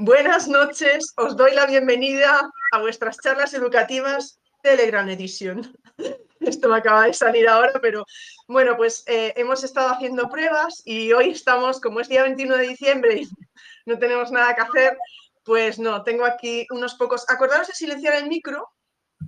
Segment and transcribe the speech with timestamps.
[0.00, 5.76] Buenas noches, os doy la bienvenida a vuestras charlas educativas Telegram Edition.
[6.40, 8.04] Esto me acaba de salir ahora, pero
[8.46, 12.68] bueno, pues eh, hemos estado haciendo pruebas y hoy estamos, como es día 21 de
[12.68, 13.28] diciembre y
[13.86, 14.96] no tenemos nada que hacer,
[15.42, 17.28] pues no, tengo aquí unos pocos.
[17.28, 18.68] Acordaros de silenciar el micro,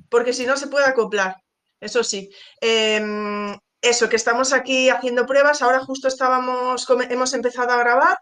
[0.08, 1.34] porque si no se puede acoplar,
[1.80, 2.30] eso sí.
[2.60, 8.18] Em, eso, que estamos aquí haciendo pruebas, ahora justo estábamos, hemos empezado a grabar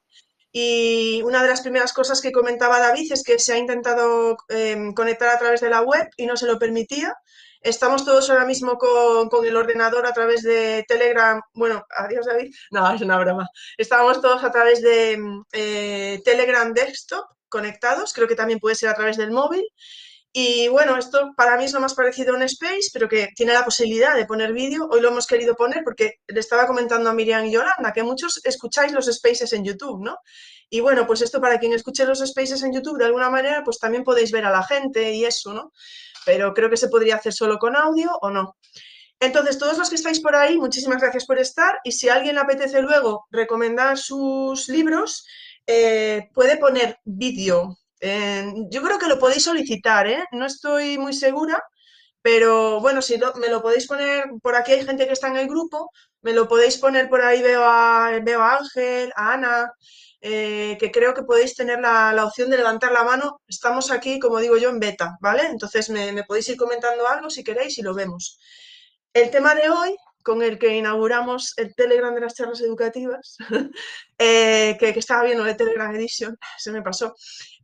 [0.53, 4.95] y una de las primeras cosas que comentaba David es que se ha intentado em,
[4.95, 7.15] conectar a través de la web y no se lo permitía.
[7.61, 11.41] Estamos todos ahora mismo con, el ordenador a través de Telegram.
[11.53, 12.55] Bueno, adiós David.
[12.71, 13.49] No, es una broma.
[13.77, 18.13] Estábamos todos a través de em, eh, Telegram Desktop conectados.
[18.13, 19.65] Creo que también puede ser a través del móvil.
[20.41, 23.53] Y bueno, esto para mí es lo más parecido a un space, pero que tiene
[23.53, 24.87] la posibilidad de poner vídeo.
[24.89, 28.41] Hoy lo hemos querido poner porque le estaba comentando a Miriam y Yolanda que muchos
[28.45, 30.19] escucháis los spaces en YouTube, ¿no?
[30.71, 33.81] Y bueno, pues esto para quien escuche los spaces en YouTube de alguna manera, pues
[33.81, 35.73] también podéis ver a la gente y eso, ¿no?
[36.25, 38.55] Pero creo que se podría hacer solo con audio o no.
[39.19, 41.81] Entonces, todos los que estáis por ahí, muchísimas gracias por estar.
[41.83, 45.27] Y si a alguien le apetece luego recomendar sus libros,
[45.67, 50.25] eh, puede poner vídeo yo creo que lo podéis solicitar, ¿eh?
[50.33, 51.63] No estoy muy segura,
[52.23, 55.49] pero bueno, si me lo podéis poner, por aquí hay gente que está en el
[55.49, 55.91] grupo,
[56.23, 59.73] me lo podéis poner por ahí, veo a, veo Ángel, a Ana,
[60.21, 63.41] eh, que creo que podéis tener la, opción de levantar la mano.
[63.47, 65.47] Estamos aquí, como digo yo, en beta, ¿vale?
[65.47, 68.39] Entonces me, podéis ir comentando algo si queréis y lo vemos.
[69.13, 73.37] El tema de hoy, con el que inauguramos el Telegram de las charlas educativas,
[74.19, 77.15] eh, que, que, estaba viendo el Telegram Edition, se me pasó,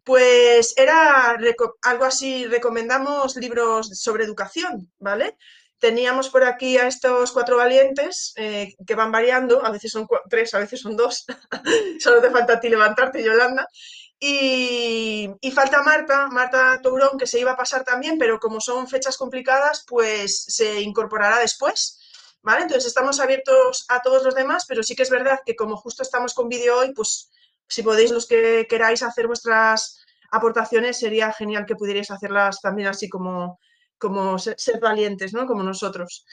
[0.05, 1.37] pues era
[1.83, 5.37] algo así, recomendamos libros sobre educación, ¿vale?
[5.79, 10.55] Teníamos por aquí a estos cuatro valientes eh, que van variando, a veces son tres,
[10.55, 11.25] a veces son dos,
[12.01, 13.67] solo te falta a ti levantarte, Yolanda.
[14.21, 19.19] Y, falta Marta, Marta Tourón, que se iba a pasar también, pero como son fechas
[19.19, 22.01] complicadas, pues se incorporará después.
[22.41, 22.63] ¿Vale?
[22.63, 26.03] Entonces estamos abiertos a todos los demás, pero sí que es verdad que como justo
[26.03, 27.31] estamos con vídeo hoy, pues
[27.69, 33.09] si podéis los que queráis hacer vuestras aportaciones, sería genial que pudierais hacerlas también así
[33.09, 33.59] como,
[33.99, 35.47] como ser, valientes, ¿no?
[35.47, 36.27] Como nosotros.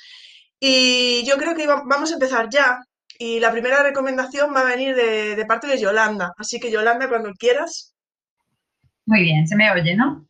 [0.59, 2.79] Y yo creo que vamos a empezar ya.
[3.19, 6.33] Y la primera recomendación va a venir de, de parte de Yolanda.
[6.37, 7.95] Así que Yolanda, cuando quieras.
[9.05, 10.27] Muy bien, se me oye, ¿no?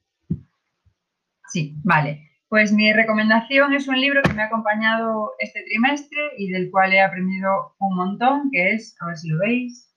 [1.51, 2.29] Sí, vale.
[2.47, 6.93] Pues mi recomendación es un libro que me ha acompañado este trimestre y del cual
[6.93, 9.90] he aprendido un montón, que es, a ver si lo veis,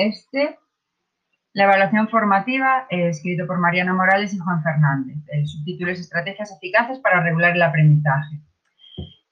[0.00, 0.58] este,
[1.52, 5.18] la evaluación formativa, eh, escrito por Mariana Morales y Juan Fernández.
[5.28, 8.40] El subtítulo es Estrategias eficaces para regular el aprendizaje.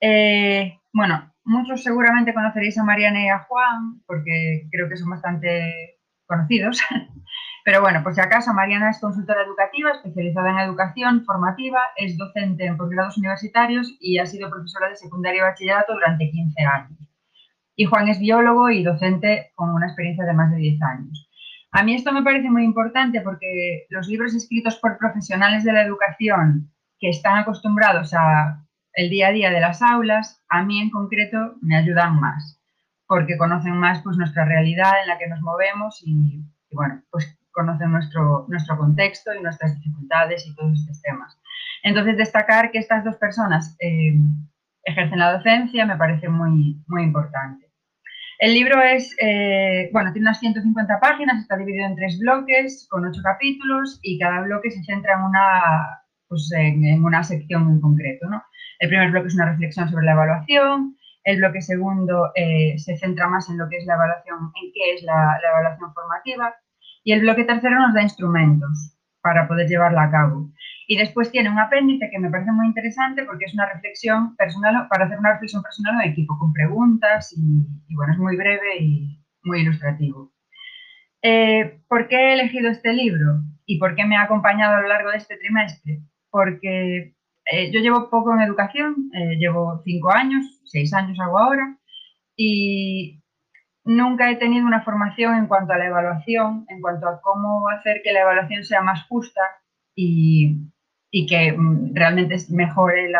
[0.00, 5.98] Eh, bueno, muchos seguramente conoceréis a Mariana y a Juan, porque creo que son bastante
[6.26, 6.82] conocidos.
[7.64, 12.66] Pero bueno, por si acaso, Mariana es consultora educativa especializada en educación formativa, es docente
[12.66, 17.07] en posgrados universitarios y ha sido profesora de secundaria y bachillerato durante 15 años
[17.78, 21.30] y Juan es biólogo y docente con una experiencia de más de 10 años.
[21.70, 25.82] A mí esto me parece muy importante porque los libros escritos por profesionales de la
[25.82, 30.90] educación que están acostumbrados a el día a día de las aulas, a mí en
[30.90, 32.60] concreto me ayudan más,
[33.06, 37.92] porque conocen más pues, nuestra realidad en la que nos movemos y, bueno, pues conocen
[37.92, 41.38] nuestro, nuestro contexto y nuestras dificultades y todos estos temas.
[41.84, 44.18] Entonces, destacar que estas dos personas eh,
[44.82, 47.67] ejercen la docencia me parece muy, muy importante.
[48.38, 53.04] El libro es, eh, bueno, tiene unas 150 páginas, está dividido en tres bloques con
[53.04, 58.28] ocho capítulos y cada bloque se centra en una, pues, en, una sección en concreto.
[58.28, 58.40] ¿no?
[58.78, 63.26] El primer bloque es una reflexión sobre la evaluación, el bloque segundo eh, se centra
[63.26, 66.54] más en lo que es la evaluación, en qué es la, la evaluación formativa
[67.02, 70.48] y el bloque tercero nos da instrumentos para poder llevarla a cabo.
[70.90, 74.88] Y después tiene un apéndice que me parece muy interesante porque es una reflexión personal,
[74.88, 79.22] para hacer una reflexión personal en equipo, con preguntas y, bueno, es muy breve y
[79.44, 80.32] muy ilustrativo.
[81.20, 84.88] Eh, ¿Por qué he elegido este libro y por qué me ha acompañado a lo
[84.88, 86.00] largo de este trimestre?
[86.30, 87.14] Porque
[87.52, 91.76] eh, yo llevo poco en educación, eh, llevo cinco años, seis años hago ahora,
[92.34, 93.20] y
[93.84, 98.00] nunca he tenido una formación en cuanto a la evaluación, en cuanto a cómo hacer
[98.02, 99.42] que la evaluación sea más justa
[99.94, 100.56] y,
[101.10, 103.10] que mm, realmente mejore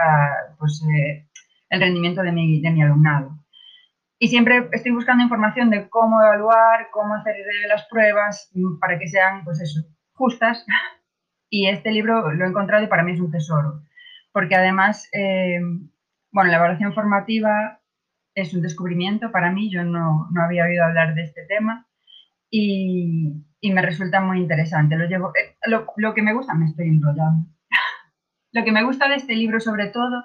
[0.59, 1.27] pues, eh,
[1.71, 3.39] el rendimiento de mi, de mi alumnado.
[4.21, 7.37] Y siempre estoy buscando información de cómo evaluar, cómo hacer
[7.69, 9.81] las pruebas mm, para que sean, pues eso,
[10.13, 10.65] justas.
[11.51, 13.83] Y este libro lo he encontrado y para mí es un tesoro,
[14.33, 15.59] porque además, eh,
[16.31, 17.81] bueno, la evaluación formativa
[18.35, 21.87] es un descubrimiento para mí, yo no, no había oído hablar de este tema
[22.51, 24.97] y, y me resulta muy interesante.
[24.97, 27.49] Lo, llevo, eh, lo, lo que me gusta, me estoy enrollando,
[28.53, 30.25] lo que me gusta de este libro sobre todo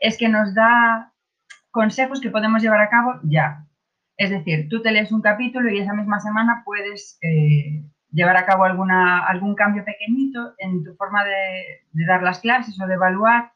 [0.00, 1.12] es que nos da
[1.70, 3.64] consejos que podemos llevar a cabo ya.
[4.16, 8.46] Es decir, tú te lees un capítulo y esa misma semana puedes eh, llevar a
[8.46, 13.52] cabo alguna, algún cambio pequeñito en tu forma de, dar las clases o de evaluar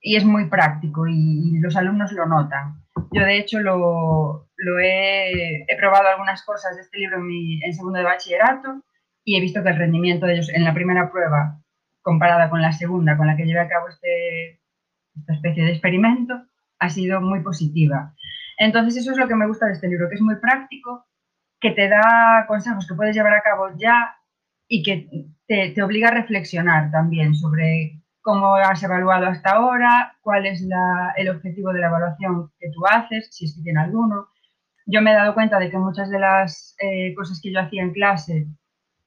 [0.00, 2.82] y es muy práctico y, los alumnos lo notan.
[3.12, 7.62] Yo de hecho lo, lo he, he, probado algunas cosas de este libro en, mi,
[7.62, 8.82] en segundo de bachillerato
[9.24, 11.61] y he visto que el rendimiento de ellos en la primera prueba
[12.02, 14.60] comparada con la segunda, con la que llevé a cabo este,
[15.16, 16.34] esta especie de experimento,
[16.78, 18.14] ha sido muy positiva.
[18.58, 21.06] Entonces eso es lo que me gusta de este libro, que es muy práctico,
[21.60, 24.16] que te da consejos que puedes llevar a cabo ya
[24.68, 25.08] y que
[25.46, 30.64] te, te obliga a reflexionar también sobre cómo has evaluado hasta ahora, cuál es
[31.16, 34.28] el objetivo de la evaluación que tú haces, si es que tiene alguno.
[34.86, 37.82] Yo me he dado cuenta de que muchas de las eh, cosas que yo hacía
[37.82, 38.46] en clase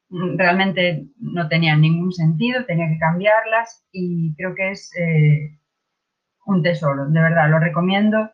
[0.10, 5.60] realmente no tenían ningún sentido, tenía que cambiarlas y creo que es eh,
[6.46, 8.31] un tesoro, de verdad, lo recomiendo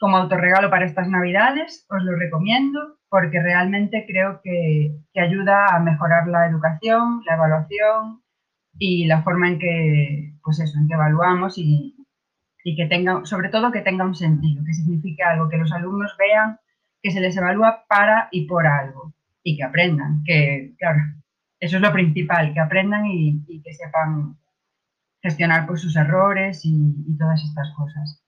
[0.00, 5.80] como autorregalo para estas navidades, os lo recomiendo porque realmente creo que, que ayuda a
[5.80, 8.22] mejorar la educación, la evaluación
[8.78, 11.94] y la forma en que, pues eso, en que evaluamos y,
[12.64, 16.16] y que tenga, sobre todo que tenga un sentido, que signifique algo, que los alumnos
[16.18, 16.58] vean
[17.02, 21.00] que se les evalúa para y por algo y que aprendan, que claro,
[21.60, 24.36] eso es lo principal, que aprendan y, que sepan
[25.22, 28.22] gestionar pues, sus errores y, todas estas cosas.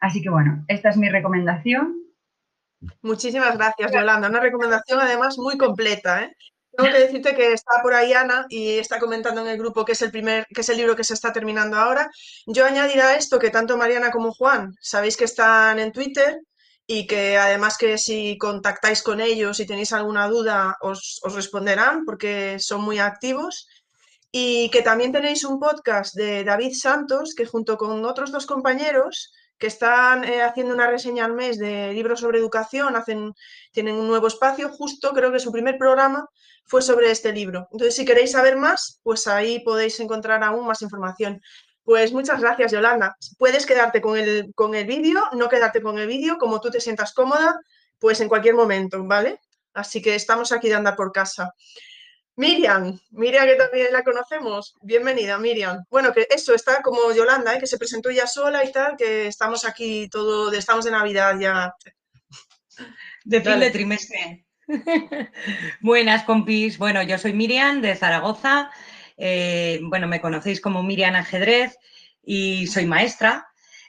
[0.00, 1.94] Así que bueno, esta es mi recomendación.
[3.00, 4.28] Muchísimas gracias, Yolanda.
[4.28, 6.24] Una recomendación además muy completa.
[6.24, 6.36] ¿eh?
[6.76, 9.92] Tengo que decirte que está por ahí Ana y está comentando en el grupo que
[9.92, 12.10] es el primer, que es el libro que se está terminando ahora.
[12.46, 16.38] Yo añadiré esto que tanto Mariana como Juan sabéis que están en Twitter
[16.86, 22.58] y que además que si contactáis con ellos y tenéis alguna duda os, responderán porque
[22.60, 23.68] son muy activos.
[24.32, 29.32] Y que también tenéis un podcast de David Santos, que junto con otros dos compañeros
[29.58, 33.32] que están eh, haciendo una reseña al mes de libros sobre educación, hacen,
[33.72, 36.28] tienen un nuevo espacio, justo creo que su primer programa
[36.66, 37.68] fue sobre este libro.
[37.72, 41.40] Entonces, si queréis saber más, pues ahí podéis encontrar aún más información.
[41.86, 43.16] Pues muchas gracias, Yolanda.
[43.38, 46.80] Puedes quedarte con el, con el vídeo, no quedarte con el vídeo, como tú te
[46.80, 47.60] sientas cómoda,
[48.00, 49.38] pues en cualquier momento, ¿vale?
[49.72, 51.52] Así que estamos aquí de andar por casa.
[52.34, 55.84] Miriam, Miriam que también la conocemos, bienvenida Miriam.
[55.88, 57.60] Bueno, que eso está como Yolanda, ¿eh?
[57.60, 61.72] que se presentó ya sola y tal, que estamos aquí todo, estamos de Navidad ya.
[63.24, 64.44] De fin de trimestre.
[65.80, 66.78] Buenas, compis.
[66.78, 68.72] Bueno, yo soy Miriam de Zaragoza.
[69.16, 71.78] Eh, bueno, me conocéis como Miriam Ajedrez
[72.22, 73.46] y soy maestra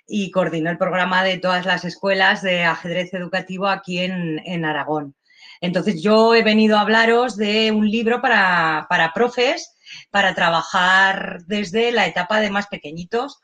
[0.08, 5.16] y coordino el programa de todas las escuelas de ajedrez educativo aquí en, en Aragón.
[5.60, 9.76] Entonces, yo he venido a hablaros de un libro para, para profes,
[10.12, 13.40] para trabajar desde la etapa de más pequeñitos,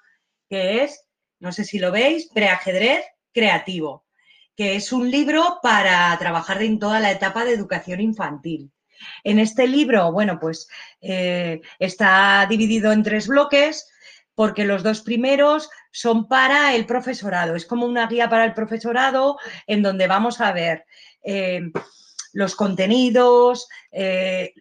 [0.50, 1.06] que es,
[1.40, 4.06] no sé si lo veis, preajedrez creativo,
[4.56, 8.72] que es un libro para trabajar en toda la etapa de educación infantil.
[9.24, 10.68] En este libro, bueno, pues
[11.02, 13.90] eh, está dividido en tres bloques
[14.36, 17.56] porque los dos primeros son para el profesorado.
[17.56, 20.86] Es como una guía para el profesorado en donde vamos a ver
[21.24, 21.62] eh,
[22.34, 24.54] los contenidos, eh,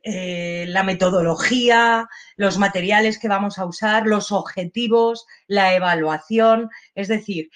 [0.68, 2.06] la metodología,
[2.36, 6.68] los materiales que vamos a usar, los objetivos, la evaluación.
[6.94, 7.50] Es decir,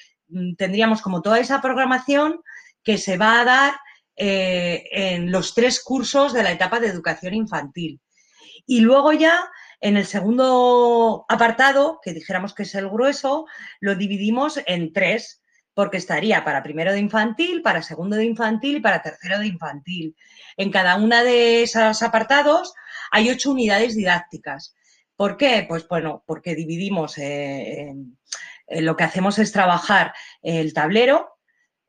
[0.57, 2.41] tendríamos como toda esa programación
[2.83, 3.75] que se va a dar
[4.17, 8.01] eh, en los tres cursos de la etapa de educación infantil.
[8.67, 13.47] Y luego ya en el segundo apartado, que dijéramos que es el grueso,
[13.81, 15.43] lo dividimos en tres
[15.75, 20.17] porque estaría para primero de infantil, para segundo de infantil y para tercero de infantil.
[20.57, 22.73] En cada una de esos apartados
[23.11, 24.75] hay ocho unidades didácticas.
[25.17, 25.67] ¿Por qué?
[25.69, 27.95] Pues bueno, porque dividimos, eh,
[28.69, 31.37] lo que hacemos es trabajar el tablero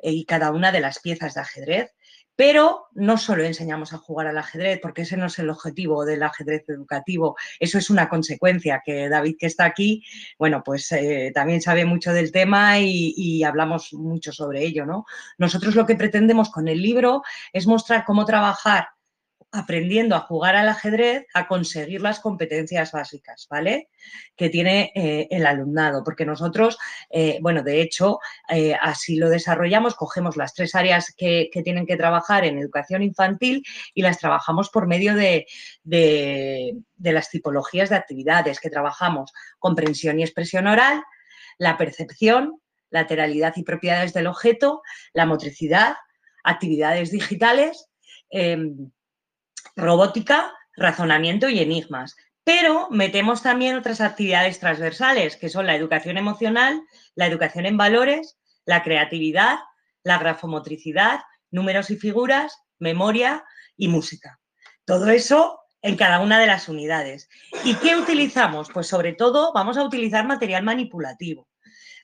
[0.03, 1.95] y cada una de las piezas de ajedrez,
[2.37, 6.21] Pero no solo enseñamos a jugar al ajedrez, porque ese no es el objetivo del
[6.21, 10.03] ajedrez educativo, eso es una consecuencia, que David que está aquí,
[10.37, 15.05] bueno, pues eh, también sabe mucho del tema y, y, hablamos mucho sobre ello, ¿no?
[15.39, 18.89] Nosotros lo que pretendemos con el libro es mostrar cómo trabajar
[19.51, 23.89] aprendiendo a jugar al ajedrez a conseguir las competencias básicas, ¿vale?
[24.35, 26.77] Que tiene eh, el alumnado, porque nosotros,
[27.09, 31.97] eh, bueno, de hecho, eh, así lo desarrollamos, cogemos las tres áreas que, tienen que
[31.97, 33.63] trabajar en educación infantil
[33.93, 35.47] y las trabajamos por medio de,
[35.83, 41.03] de las tipologías de actividades que trabajamos, comprensión y expresión oral,
[41.57, 44.81] la percepción, lateralidad y propiedades del objeto,
[45.13, 45.95] la motricidad,
[46.43, 47.89] actividades digitales,
[48.29, 48.91] em,
[49.77, 52.15] robótica, razonamiento y enigmas.
[52.43, 56.81] Pero metemos también otras actividades transversales, que son la educación emocional,
[57.15, 59.59] la educación en valores, la creatividad,
[60.03, 63.43] la grafomotricidad, números y figuras, memoria
[63.75, 64.39] y música.
[64.85, 67.29] Todo eso en cada una de las unidades.
[67.63, 68.69] ¿Y qué utilizamos?
[68.73, 71.47] Pues sobre todo vamos a utilizar material manipulativo,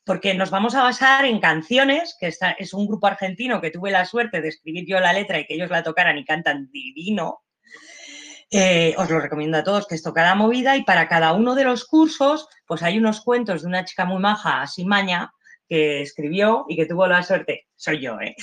[0.06, 4.06] porque nos vamos a basar en canciones, que es un grupo argentino que tuve la
[4.06, 7.43] suerte de escribir yo la letra y que ellos la tocaran y cantan divino,
[8.56, 11.64] eh, os lo recomiendo a todos que es cada movida y para cada uno de
[11.64, 15.34] los cursos pues hay unos cuentos de una chica muy maja, así maña,
[15.68, 18.36] que escribió y que tuvo la suerte, soy yo, ¿eh?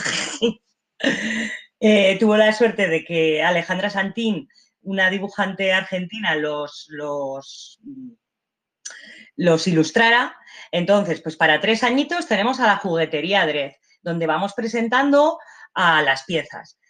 [1.81, 2.17] ¿eh?
[2.19, 4.49] tuvo la suerte de que Alejandra Santín,
[4.83, 7.79] una dibujante argentina, los, los,
[9.37, 10.37] los ilustrara.
[10.73, 15.39] Entonces, pues para tres añitos tenemos a la juguetería Drez, donde vamos presentando
[15.73, 16.81] a las piezas.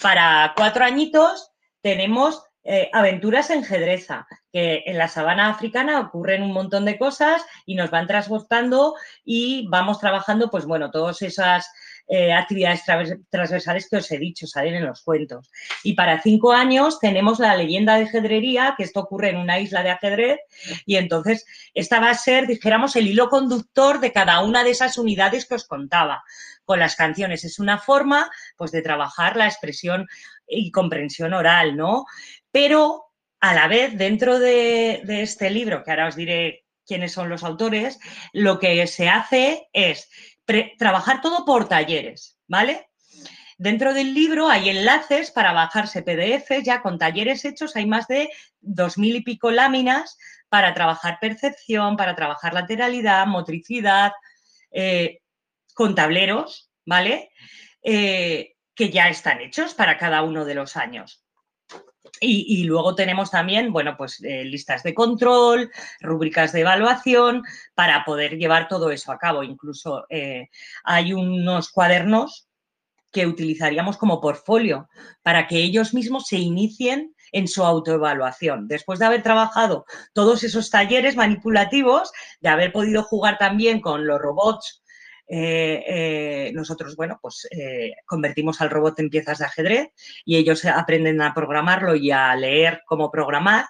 [0.00, 6.52] Para cuatro añitos tenemos eh, aventuras en Jedreza, que en la sabana africana ocurren un
[6.52, 11.72] montón de cosas y nos van transportando y vamos trabajando, pues bueno, todas esas
[12.12, 12.82] eh, actividades
[13.30, 15.48] transversales que os he dicho, salen en los cuentos.
[15.84, 19.84] Y para cinco años tenemos la leyenda de ajedrería, que esto ocurre en una isla
[19.84, 20.40] de ajedrez,
[20.86, 24.98] y entonces esta va a ser, dijéramos, el hilo conductor de cada una de esas
[24.98, 26.24] unidades que os contaba
[26.64, 27.44] con las canciones.
[27.44, 30.08] Es una forma, pues, de trabajar la expresión
[30.48, 32.06] y comprensión oral, ¿no?
[32.50, 33.04] Pero
[33.40, 38.00] a la vez, dentro de, este libro, que ahora os diré quiénes son los autores,
[38.32, 40.10] lo que se hace es
[40.78, 42.88] trabajar todo por talleres, ¿vale?
[43.58, 48.30] Dentro del libro hay enlaces para bajarse PDF, ya con talleres hechos, hay más de
[48.60, 50.16] dos mil y pico láminas
[50.48, 54.12] para trabajar percepción, para trabajar lateralidad, motricidad,
[54.70, 55.20] eh,
[55.74, 57.30] con tableros, ¿vale?
[57.82, 61.19] Eh, que ya están hechos para cada uno de los años.
[62.20, 67.42] Y, luego tenemos también, bueno, pues eh, listas de control, rúbricas de evaluación
[67.74, 69.42] para poder llevar todo eso a cabo.
[69.42, 70.50] Incluso eh,
[70.84, 72.48] hay unos cuadernos
[73.12, 74.88] que utilizaríamos como portfolio
[75.22, 78.68] para que ellos mismos se inicien en su autoevaluación.
[78.68, 84.20] Después de haber trabajado todos esos talleres manipulativos, de haber podido jugar también con los
[84.20, 84.82] robots
[85.32, 89.88] eh, eh, nosotros, bueno, pues eh, convertimos al robot en piezas de ajedrez
[90.24, 93.66] y ellos aprenden a programarlo y a leer cómo programar.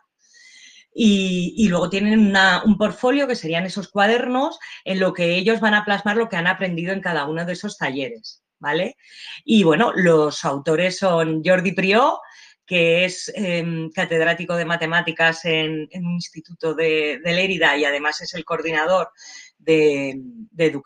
[0.93, 5.85] Y, luego tienen un portfolio que serían esos cuadernos en lo que ellos van a
[5.85, 8.97] plasmar lo que han aprendido en cada uno de esos talleres, ¿vale?
[9.45, 12.19] Y bueno, los autores son Jordi Prió,
[12.67, 18.35] que es em, catedrático de matemáticas en, un instituto de, de Lérida y además es
[18.35, 19.11] el coordinador
[19.61, 20.15] de,
[20.51, 20.83] de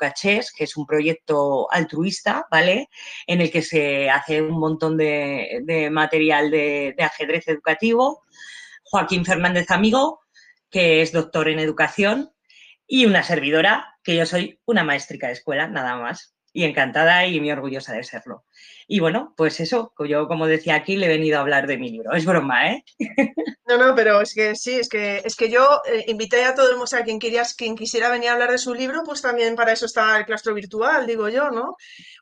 [0.57, 2.89] que es un proyecto altruista, ¿vale?
[3.27, 8.23] En el que se hace un montón de, material de, ajedrez educativo.
[8.85, 10.21] Joaquín Fernández Amigo,
[10.71, 12.31] que es doctor en educación,
[12.87, 16.34] y una servidora, que yo soy una maestrica de escuela, nada más.
[16.55, 18.45] Y encantada y muy orgullosa de serlo.
[18.87, 21.91] Y bueno, pues eso, yo como decía aquí, le he venido a hablar de mi
[21.91, 22.13] libro.
[22.13, 22.85] Es broma, ¿eh?
[23.67, 26.67] No, no, pero es que sí, es que, es que yo eh, invité a todo
[26.67, 29.73] el mundo, sea, quien, quien quisiera venir a hablar de su libro, pues también para
[29.73, 31.75] eso está el claustro virtual, digo yo, ¿no?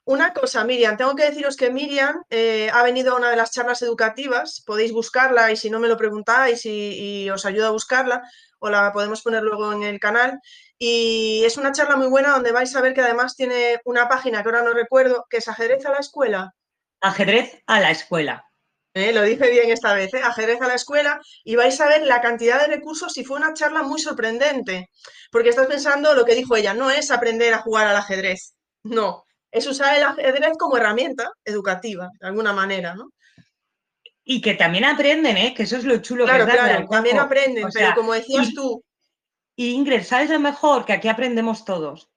[0.04, 3.50] Una cosa, Miriam, tengo que deciros que Miriam eh, ha venido a una de las
[3.50, 7.72] charlas educativas, podéis buscarla y si no me lo preguntáis y, y os ayudo a
[7.72, 8.22] buscarla,
[8.60, 10.38] o la podemos poner luego en el canal.
[10.84, 14.42] Y es una charla muy buena donde vais a ver que además tiene una página
[14.42, 16.56] que ahora no recuerdo, que es ajedrez a la escuela.
[17.00, 18.50] Ajedrez a la escuela.
[18.92, 20.20] Eh, lo dice bien esta vez, ¿eh?
[20.24, 23.54] ajedrez a la escuela, y vais a ver la cantidad de recursos y fue una
[23.54, 24.90] charla muy sorprendente,
[25.30, 29.24] porque estás pensando lo que dijo ella, no es aprender a jugar al ajedrez, no,
[29.52, 33.10] es usar el ajedrez como herramienta educativa, de alguna manera, ¿no?
[34.24, 35.54] Y que también aprenden, ¿eh?
[35.54, 36.24] Que eso es lo chulo.
[36.24, 38.82] Claro, que claro, también aprenden, pero como decías tú...
[39.54, 40.84] Y Ingrid, ¿sabes lo mejor?
[40.84, 42.10] Que aquí aprendemos todos.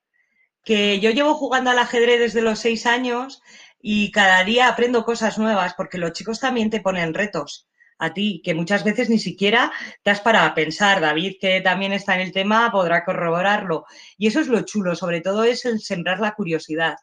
[0.63, 3.41] Que yo llevo jugando al ajedrez desde los seis años
[3.81, 8.41] y cada día aprendo cosas nuevas porque los chicos también te ponen retos a ti,
[8.43, 9.71] que muchas veces ni siquiera
[10.03, 11.01] te has para pensar.
[11.01, 13.85] David, que también está en el tema, podrá corroborarlo.
[14.17, 16.95] Y eso es lo chulo, sobre todo es el sembrar la curiosidad.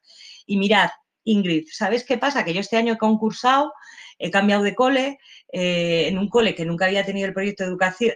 [0.46, 0.90] Y mirad,
[1.24, 2.44] Ingrid, ¿sabes qué pasa?
[2.44, 3.72] Que yo este año he concursado,
[4.18, 5.18] he cambiado de cole,
[5.52, 7.64] eh, en un cole que nunca había tenido el proyecto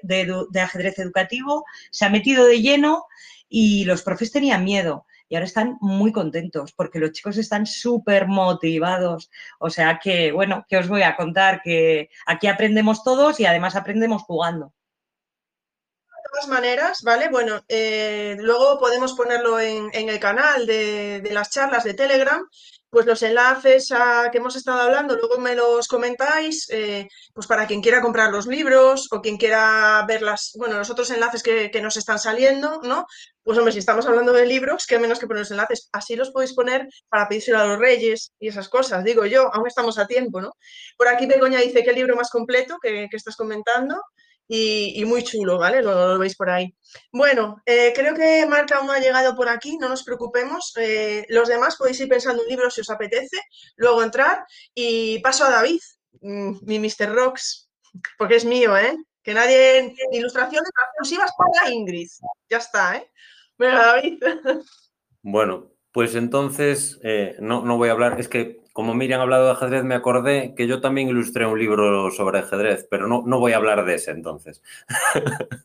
[0.02, 3.05] de, ajedrez educativo, se ha metido de lleno
[3.49, 8.26] y los profes tenían miedo y ahora están muy contentos porque los chicos están súper
[8.26, 9.31] motivados.
[9.59, 13.76] O sea que, bueno, que os voy a contar que aquí aprendemos todos y además
[13.76, 14.73] aprendemos jugando.
[16.09, 17.28] De todas maneras, ¿vale?
[17.28, 22.43] Bueno, eh, luego podemos ponerlo en, el canal de, las charlas de Telegram
[22.97, 27.67] pues los enlaces a, que hemos estado hablando, luego me los comentáis, eh, pues para
[27.67, 31.71] quien quiera comprar los libros o quien quiera ver las, bueno, los otros enlaces que,
[31.83, 33.05] nos están saliendo, ¿no?
[33.43, 35.91] Pues hombre, si estamos hablando de libros, qué menos que poner los enlaces.
[35.93, 39.67] Así los podéis poner para pedírselo a los reyes y esas cosas, digo yo, aún
[39.67, 40.53] estamos a tiempo, ¿no?
[40.97, 44.00] Por aquí Begoña dice que el libro más completo que, que estás comentando
[44.49, 45.83] y, muy chulo, ¿vale?
[45.83, 46.75] Lo, veis por ahí.
[47.12, 50.73] Bueno, eh, creo que Marta aún ha llegado por aquí, no nos preocupemos.
[50.76, 53.38] Eh, los demás podéis ir pensando un libro si os apetece,
[53.76, 55.81] luego entrar y paso a David,
[56.21, 57.12] mm, mi Mr.
[57.12, 57.71] Rocks,
[58.19, 58.97] porque es mío, ¿eh?
[59.23, 59.95] Que nadie...
[60.12, 62.09] Ilustraciones exclusivas para Ingrid.
[62.49, 63.11] Ya está, ¿eh?
[63.59, 64.23] Venga, David.
[65.29, 69.47] Bueno, pues entonces eh, no, no voy a hablar, es que como Miriam ha hablado
[69.47, 73.38] de ajedrez, me acordé que yo también ilustré un libro sobre ajedrez, pero no, no
[73.38, 74.61] voy a hablar de ese entonces.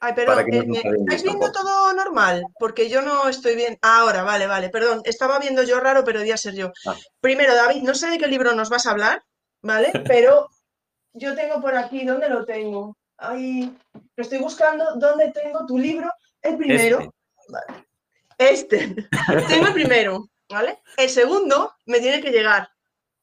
[0.00, 2.44] Ay, perdón, eh, eh, ¿estáis viendo todo normal?
[2.58, 3.76] Porque yo no estoy bien.
[3.82, 5.02] ahora, vale, vale, perdón.
[5.04, 6.72] Estaba viendo yo raro, pero debía ser yo.
[6.86, 6.94] Ah.
[7.20, 9.22] Primero, David, no sé de qué libro nos vas a hablar,
[9.60, 9.92] ¿vale?
[10.10, 10.48] Pero
[11.12, 12.96] yo tengo por aquí, ¿dónde lo tengo?
[13.18, 16.10] Ahí, lo estoy buscando, ¿dónde tengo tu libro?
[16.40, 17.12] El primero.
[18.38, 18.76] Este.
[18.76, 19.08] este.
[19.46, 20.30] tengo el primero.
[20.48, 20.82] ¿Vale?
[20.96, 22.68] El segundo me tiene que llegar,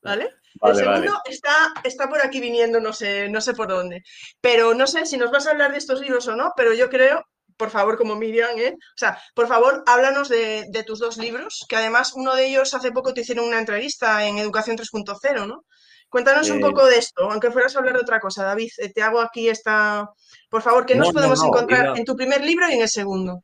[0.01, 0.29] ¿vale?
[0.61, 4.03] el segundo está, está por aquí viniendo, no sé, no sé por dónde.
[4.41, 6.89] Pero no sé si nos vas a hablar de estos libros o no, pero yo
[6.89, 7.25] creo,
[7.57, 8.75] por favor, como Miriam, ¿eh?
[8.75, 12.91] O sea, por favor, háblanos de, tus dos libros, que además uno de ellos hace
[12.91, 15.65] poco te hicieron una entrevista en Educación 3.0, ¿no?
[16.09, 18.69] Cuéntanos un poco de esto, aunque fueras a hablar de otra cosa, David.
[18.77, 20.07] Eh, te hago aquí esta...
[20.47, 23.43] Por favor, ¿qué nos podemos encontrar en tu primer libro y en el segundo?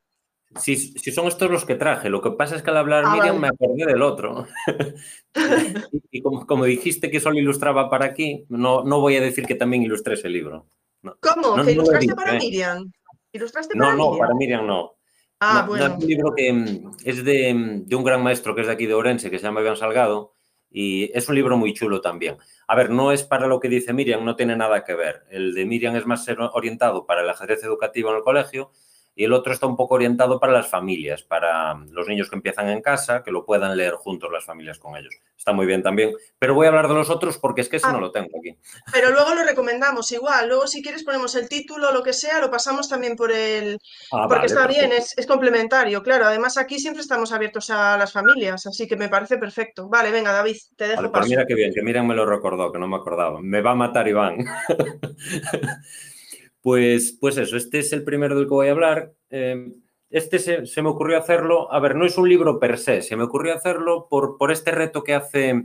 [0.56, 0.76] Si,
[1.12, 3.50] son estos los que traje, lo que pasa es que al hablar ah, Miriam me
[3.50, 4.48] acordé del otro.
[6.12, 9.84] y como, dijiste que solo ilustraba para aquí, no, no voy a decir que también
[9.84, 10.66] ilustré ese libro.
[11.02, 11.64] ¿Cómo?
[11.64, 12.40] ¿Que ilustraste para ¿eh?
[12.40, 12.92] Miriam?
[13.32, 14.96] ¿Ilustraste para no, no, para Miriam no.
[15.40, 15.86] Ah, bueno.
[15.86, 18.74] es un libro que mm, es de, mm, de, un gran maestro que es de
[18.74, 20.34] aquí de Orense, que se llama Iván Salgado,
[20.72, 22.38] y es un libro muy chulo también.
[22.68, 25.24] A ver, no es para lo que dice Miriam, no tiene nada que ver.
[25.30, 28.72] El de Miriam es más orientado para el ajedrez educativo en el colegio,
[29.16, 32.70] y el otro está un poco orientado para las familias, para los niños que empiezan
[32.70, 35.14] en casa, que lo puedan leer juntos las familias con ellos.
[35.38, 37.88] Está muy bien también, pero voy a hablar de los otros porque es que ese
[37.88, 37.94] ah.
[37.94, 38.58] no lo tengo aquí.
[38.92, 42.50] Pero luego lo recomendamos igual, luego si quieres ponemos el título, lo que sea, lo
[42.50, 43.78] pasamos también por el...
[44.12, 46.26] Ah, porque está bien, es, complementario, claro.
[46.26, 49.90] Además aquí siempre estamos abiertos a las familias, así que me parece perfecto.
[49.90, 52.72] Vale, venga David, te dejo vale, pues mira qué bien, que miren me lo recordó,
[52.72, 53.42] que no me acordaba.
[53.42, 54.38] Me va a matar Iván.
[56.62, 59.14] Pues, pues eso, este es el primero del que voy a hablar.
[59.30, 59.76] Em,
[60.10, 63.24] este se, me ocurrió hacerlo, a ver, no es un libro per se, se me
[63.24, 65.64] ocurrió hacerlo por, por este reto que hace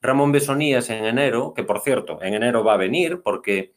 [0.00, 3.74] Ramón Besonías en enero, que por cierto, en enero va a venir, porque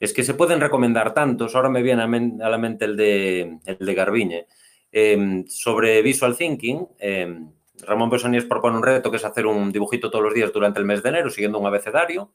[0.00, 3.78] es que se pueden recomendar tantos, ahora me viene a, la mente el de, el
[3.78, 4.46] de Garbiñe,
[4.92, 6.88] em, sobre Visual Thinking.
[6.98, 7.52] Em,
[7.86, 10.86] Ramón Besonías propone un reto que es hacer un dibujito todos los días durante el
[10.86, 12.32] mes de enero, siguiendo un abecedario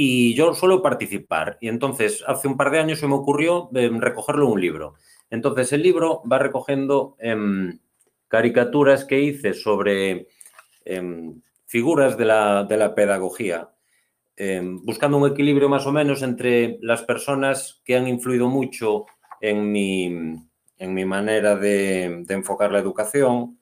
[0.00, 1.58] y yo suelo participar.
[1.60, 4.94] Y entonces, hace un par de años se me ocurrió em, recogerlo en un libro.
[5.28, 7.80] Entonces, el libro va recogiendo em,
[8.28, 10.28] caricaturas que hice sobre
[10.84, 13.70] em, figuras de la, pedagogía,
[14.84, 19.06] buscando un equilibrio más o menos entre las personas que han influido mucho
[19.40, 20.04] en mi,
[20.76, 23.58] en mi manera de, de enfocar la educación.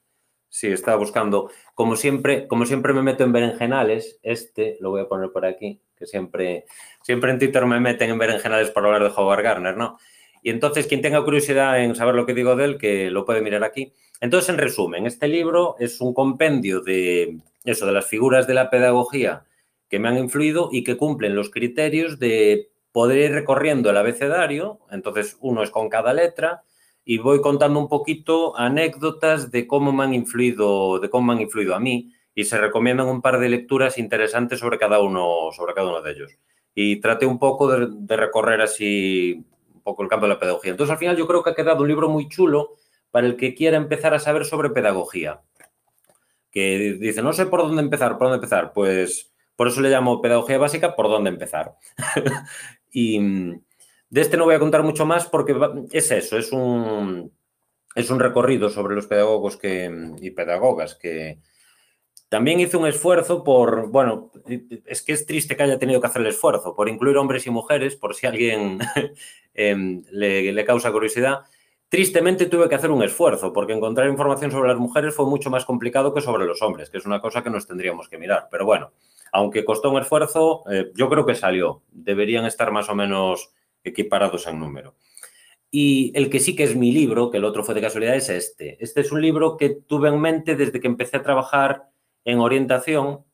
[0.51, 5.09] Sí, estaba buscando, como siempre, como siempre me meto en berenjenales, este lo voy a
[5.09, 6.67] poner por aquí, que siempre,
[7.03, 9.99] siempre en Twitter me meten en berenjenales por hablar de Howard Garner, ¿no?
[10.43, 13.41] Y entonces, quien tenga curiosidad en saber lo que digo de él, que lo puede
[13.41, 13.93] mirar aquí.
[14.21, 18.71] Entonces, en resumen, este libro es un compendio de eso, de las figuras de la
[18.71, 19.45] pedagogía
[19.89, 24.81] que me han influido y que cumplen los criterios de poder ir recorriendo el abecedario.
[24.91, 26.63] Entonces, uno es con cada letra
[27.05, 31.41] y voy contando un poquito anécdotas de cómo me han influido, de cómo me han
[31.41, 35.73] influido a mí y se recomiendan un par de lecturas interesantes sobre cada uno, sobre
[35.73, 36.33] cada uno de ellos.
[36.75, 39.43] Y traté un poco de, recorrer así
[39.75, 40.71] un poco el campo de la pedagogía.
[40.71, 42.75] Entonces, al final yo creo que ha quedado un libro muy chulo
[43.11, 45.41] para el que quiera empezar a saber sobre pedagogía.
[46.51, 48.75] que dice, no sé por dónde empezar, por dónde empezar.
[48.75, 51.77] Pues por eso le llamo pedagogía básica, por dónde empezar.
[52.93, 53.19] y
[54.11, 55.57] de este no voy a contar mucho más porque
[55.91, 57.33] es eso, es un,
[57.95, 61.41] es un recorrido sobre los pedagogos que, y pedagogas que,
[62.29, 64.33] también hice un esfuerzo por, bueno,
[64.85, 67.51] es que es triste que haya tenido que hacer el esfuerzo, por incluir hombres y
[67.51, 68.79] mujeres, por si alguien
[69.55, 71.45] em, le, causa curiosidad.
[71.89, 75.65] Tristemente tuve que hacer un esfuerzo, porque encontrar información sobre las mujeres fue mucho más
[75.65, 78.49] complicado que sobre los hombres, que es una cosa que nos tendríamos que mirar.
[78.51, 78.91] Pero bueno,
[79.33, 81.83] aunque costó un esfuerzo, eh, yo creo que salió.
[81.93, 83.53] Deberían estar más o menos
[83.85, 84.97] equiparados en número.
[85.71, 88.31] Y el que sí que es mi libro, que el otro fue de casualidad, es
[88.31, 88.83] este.
[88.83, 91.85] Este es un libro que tuve en mente desde que empecé a trabajar
[92.27, 93.25] en orientación,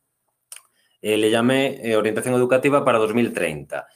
[1.00, 3.86] eh, le llamé eh, Orientación Educativa para 2030.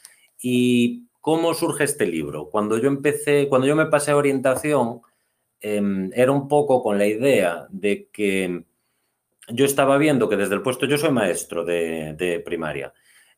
[0.42, 2.48] ¿Y cómo surge este libro?
[2.50, 5.02] Cuando yo empecé, cuando yo me pasé a orientación,
[5.60, 8.64] em, era un poco con la idea de que
[9.48, 12.92] yo estaba viendo que desde el puesto, yo soy maestro de, primaria,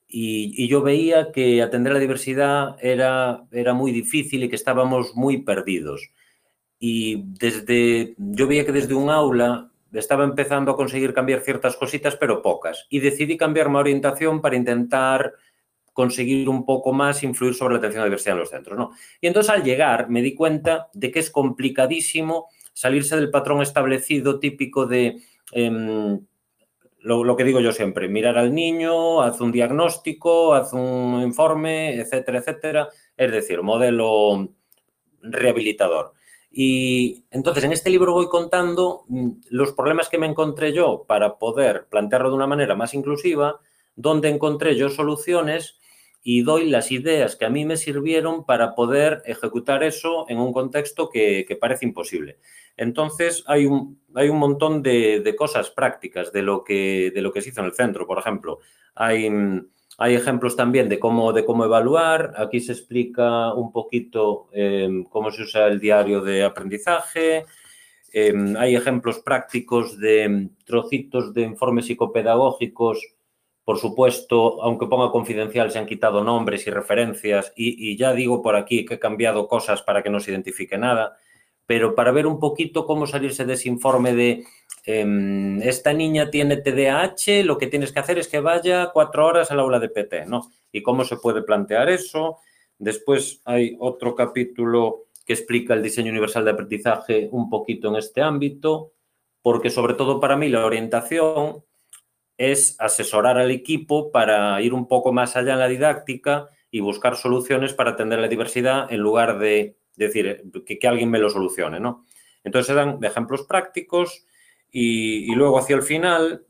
[0.07, 5.15] y, y, yo veía que atender la diversidad era, era muy difícil y que estábamos
[5.15, 6.11] muy perdidos.
[6.79, 12.17] Y desde, yo veía que desde un aula estaba empezando a conseguir cambiar ciertas cositas,
[12.17, 12.87] pero pocas.
[12.91, 15.35] Y decidí cambiar mi orientación para intentar
[15.93, 18.79] conseguir un poco más influir sobre la atención a la diversidad en los centros.
[18.79, 18.91] ¿no?
[19.21, 24.39] Y entonces al llegar me di cuenta de que es complicadísimo salirse del patrón establecido
[24.39, 25.21] típico de
[25.51, 26.21] em,
[27.01, 31.97] lo, lo, que digo yo siempre, mirar al niño, haz un diagnóstico, haz un informe,
[31.97, 32.89] etcétera, etcétera.
[33.17, 34.49] Es decir, modelo
[35.23, 36.13] rehabilitador.
[36.51, 41.39] Y entonces en este libro voy contando mm, los problemas que me encontré yo para
[41.39, 43.61] poder plantearlo de una manera más inclusiva,
[43.97, 45.79] donde encontré yo soluciones
[46.23, 50.53] y doy las ideas que a mí me sirvieron para poder ejecutar eso en un
[50.53, 52.39] contexto que, parece imposible.
[52.77, 57.33] Entonces hay un, hay un montón de, de, cosas prácticas de lo, que, de lo
[57.33, 58.07] que se hizo en el centro.
[58.07, 58.59] Por ejemplo,
[58.95, 59.69] hay mm,
[60.01, 62.33] hay ejemplos también de cómo, de cómo evaluar.
[62.37, 67.45] Aquí se explica un poquito em, cómo se usa el diario de aprendizaje.
[68.13, 73.17] Em, hay ejemplos prácticos de em, trocitos de informes psicopedagógicos.
[73.65, 77.53] Por supuesto, aunque ponga confidencial, se han quitado nombres y referencias.
[77.57, 80.79] Y, y ya digo por aquí que he cambiado cosas para que no se identifique
[80.79, 81.19] nada.
[81.69, 84.45] Pero para ver un poquito cómo salirse de ese informe de
[84.91, 89.51] Em, esta niña tiene TDAH, lo que tienes que hacer es que vaya cuatro horas
[89.51, 90.51] al aula de PT, ¿no?
[90.73, 92.39] ¿Y cómo se puede plantear eso?
[92.79, 98.23] Después hay otro capítulo que explica el diseño universal de aprendizaje un poquito en este
[98.23, 98.93] ámbito,
[99.43, 101.63] porque sobre todo para mí la orientación
[102.39, 107.17] es asesorar al equipo para ir un poco más allá en la didáctica y buscar
[107.17, 111.81] soluciones para atender la diversidad en lugar de decir que, que alguien me lo solucione,
[111.81, 112.07] ¿no?
[112.45, 114.25] Entonces se dan ejemplos prácticos,
[114.71, 116.45] y, luego hacia el final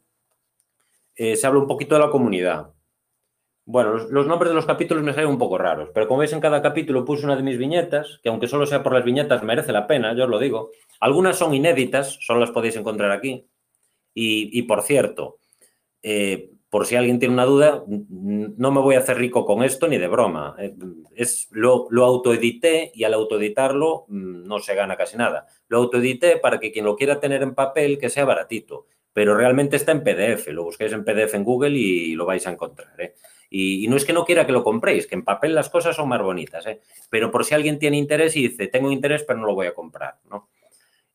[1.15, 2.73] eh, se habla un poquito de la comunidad.
[3.65, 6.41] Bueno, los, nombres de los capítulos me salen un poco raros, pero como veis en
[6.41, 9.73] cada capítulo puse una de mis viñetas, que aunque solo sea por las viñetas merece
[9.73, 10.71] la pena, yo os lo digo.
[11.01, 13.47] Algunas son inéditas, solo las podéis encontrar aquí.
[14.21, 15.39] Y, por cierto,
[16.03, 19.89] eh, por si alguien tiene una duda, no me voy a hacer rico con esto
[19.89, 20.55] ni de broma.
[21.15, 25.47] Es, lo, lo autoedité y al autoeditarlo mm, no se gana casi nada.
[25.69, 29.77] Lo autoedité para que quien lo quiera tener en papel, que sea baratito, pero realmente
[29.77, 30.49] está en PDF.
[30.49, 33.01] Lo busquéis en PDF en Google y lo vais a encontrar.
[33.01, 33.15] ¿eh?
[33.49, 36.09] Y, no es que no quiera que lo compréis, que en papel las cosas son
[36.09, 36.81] más bonitas, ¿eh?
[37.09, 39.75] pero por si alguien tiene interés y dice, tengo interés, pero no lo voy a
[39.75, 40.51] comprar, ¿no?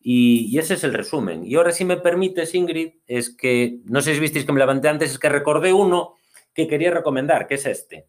[0.06, 1.46] Y, ese es el resumen.
[1.46, 4.89] Y ahora, si me permites, Ingrid, es que, no sé si visteis que me levanté
[4.89, 6.16] antes, es que recordé uno
[6.54, 8.08] que quería recomendar, que es este.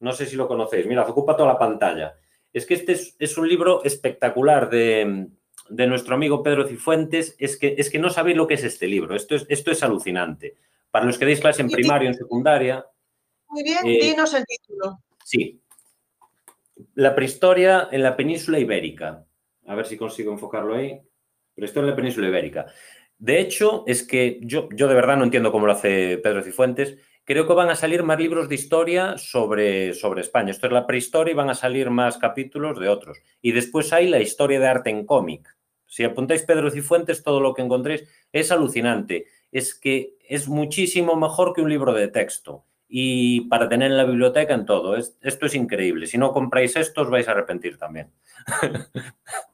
[0.00, 0.86] No sé si lo conocéis.
[0.86, 2.14] Mira, ocupa toda la pantalla.
[2.52, 5.28] Es que este es un libro espectacular de,
[5.72, 8.86] de nuestro amigo Pedro Cifuentes es que, es que no sabéis lo que es este
[8.86, 9.14] libro.
[9.14, 10.56] Esto es, esto es alucinante.
[10.90, 12.84] Para los que deis clase en primario, en secundaria.
[13.48, 14.98] Muy bien, eh, dinos el título.
[15.24, 15.60] Sí.
[16.94, 19.24] La prehistoria en la península ibérica.
[19.66, 21.00] A ver si consigo enfocarlo ahí.
[21.54, 22.66] Prehistoria en la península ibérica.
[23.18, 26.98] De hecho, es que yo, yo de verdad no entiendo cómo lo hace Pedro Cifuentes.
[27.24, 30.50] Creo que van a salir más libros de historia sobre, sobre España.
[30.50, 33.18] Esto es la prehistoria y van a salir más capítulos de otros.
[33.40, 35.56] Y después hay la historia de arte en cómic.
[35.86, 39.26] Si apuntáis Pedro Cifuentes, todo lo que encontréis es alucinante.
[39.52, 42.64] Es que es muchísimo mejor que un libro de texto.
[42.88, 44.96] Y para tener en la biblioteca en todo.
[44.96, 46.06] esto es increíble.
[46.06, 48.10] Si no compráis esto, os vais a arrepentir también.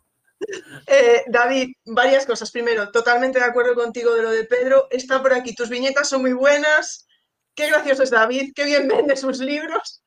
[0.86, 2.50] Eh, David, varias cosas.
[2.50, 4.86] Primero, totalmente de acuerdo contigo de lo de Pedro.
[4.90, 5.54] Está por aquí.
[5.54, 7.06] Tus viñetas son muy buenas.
[7.54, 10.02] Qué gracioso es David, qué bien vende sus libros.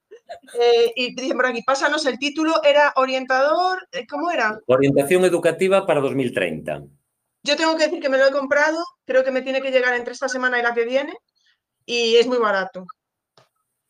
[0.60, 4.58] Eh, y dicen por aquí, pásanos el título, era orientador, eh, ¿cómo era?
[4.68, 6.84] Orientación educativa para 2030.
[7.44, 9.94] Yo tengo que decir que me lo he comprado, creo que me tiene que llegar
[9.96, 11.14] entre esta semana y la que viene,
[11.86, 12.86] y es muy barato.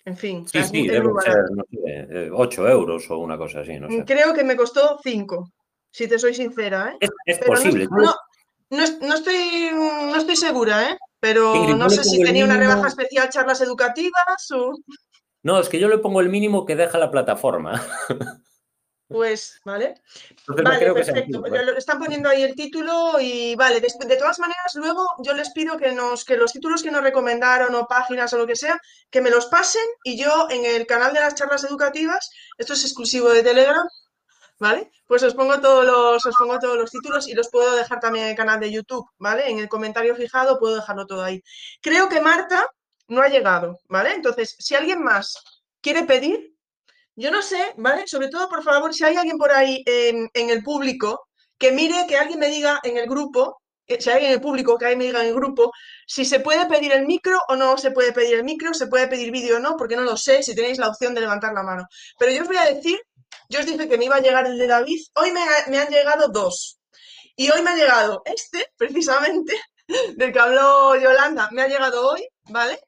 [0.03, 3.79] En fin, sí, sí, debe ser, no sé, 8 eh, euros o una cosa así,
[3.79, 4.03] no sé.
[4.03, 5.51] Creo que me costó 5,
[5.91, 6.95] si te soy sincera.
[6.99, 7.07] ¿eh?
[7.25, 7.87] Es, posible.
[7.89, 8.15] No,
[8.69, 10.97] no, estoy, no estoy segura, ¿eh?
[11.19, 14.73] pero no sé si tenía una rebaja especial charlas educativas o...
[15.43, 17.81] No, es que yo le pongo el mínimo que deja la plataforma.
[19.11, 19.95] Pues, ¿vale?
[20.47, 21.43] vale, perfecto.
[21.75, 25.91] están poniendo ahí el título y vale, de, todas maneras, luego yo les pido que,
[25.91, 29.29] nos, que los títulos que nos recomendaron o páginas o lo que sea, que me
[29.29, 33.43] los pasen y yo en el canal de las charlas educativas, esto es exclusivo de
[33.43, 33.85] Telegram,
[34.61, 34.91] ¿vale?
[35.07, 38.25] Pues os pongo todos los, os pongo todos los títulos y los puedo dejar también
[38.25, 39.49] en el canal de YouTube, ¿vale?
[39.49, 41.41] En el comentario fijado puedo dejarlo todo ahí.
[41.81, 42.67] Creo que Marta
[43.07, 44.13] no ha llegado, ¿vale?
[44.13, 45.35] Entonces, si alguien más
[45.81, 46.53] quiere pedir,
[47.15, 48.07] yo no sé, ¿vale?
[48.07, 52.17] Sobre todo, por favor, si hay alguien por ahí en, el público, que mire, que
[52.17, 55.21] alguien me diga en el grupo, si hay en el público, que alguien me diga
[55.21, 55.71] en el grupo,
[56.05, 59.07] si se puede pedir el micro o no se puede pedir el micro, se puede
[59.07, 61.63] pedir vídeo o no, porque no lo sé, si tenéis la opción de levantar la
[61.63, 61.87] mano.
[62.19, 62.99] Pero yo os voy a decir,
[63.51, 65.89] yo os dije que me iba a llegar el de David, hoy me, me han
[65.89, 66.79] llegado dos.
[67.35, 69.53] Y hoy me ha llegado este, precisamente,
[70.15, 72.79] del que habló Yolanda, me ha llegado hoy, ¿vale?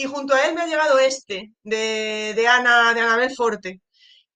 [0.00, 3.82] y junto a él me ha llegado este, de, Ana, de Anabel Forte,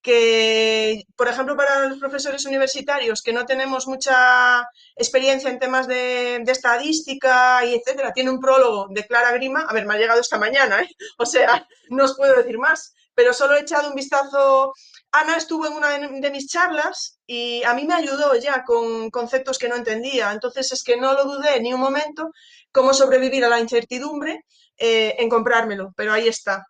[0.03, 6.37] que, por ejemplo, para los profesores universitarios que no tenemos mucha experiencia en temas de,
[6.47, 9.63] estadística y etcétera, tiene un prólogo de Clara Grima.
[9.67, 10.89] A ver, me ha llegado esta mañana, ¿eh?
[11.19, 14.75] o sea, no os puedo decir más, pero solo he echado un vistazo.
[15.15, 19.59] Ana estuvo en una de mis charlas y a mí me ayudó ya con conceptos
[19.59, 20.33] que no entendía.
[20.33, 22.31] Entonces es que no lo dudé ni un momento
[22.73, 24.45] cómo sobrevivir a la incertidumbre
[24.77, 26.67] eh, en comprármelo, pero ahí está.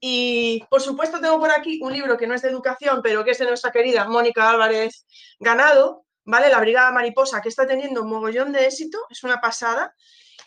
[0.00, 3.32] Y por supuesto tengo por aquí un libro que no es de educación, pero que
[3.32, 5.06] es de nuestra querida Mónica Álvarez
[5.38, 6.48] Ganado, ¿vale?
[6.48, 9.94] La Brigada Mariposa, que está teniendo un mogollón de éxito, es una pasada.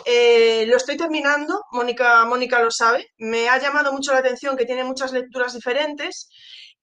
[0.06, 3.12] Eh, lo estoy terminando, Mónica, Mónica lo sabe.
[3.18, 6.30] Me ha llamado mucho la atención que tiene muchas lecturas diferentes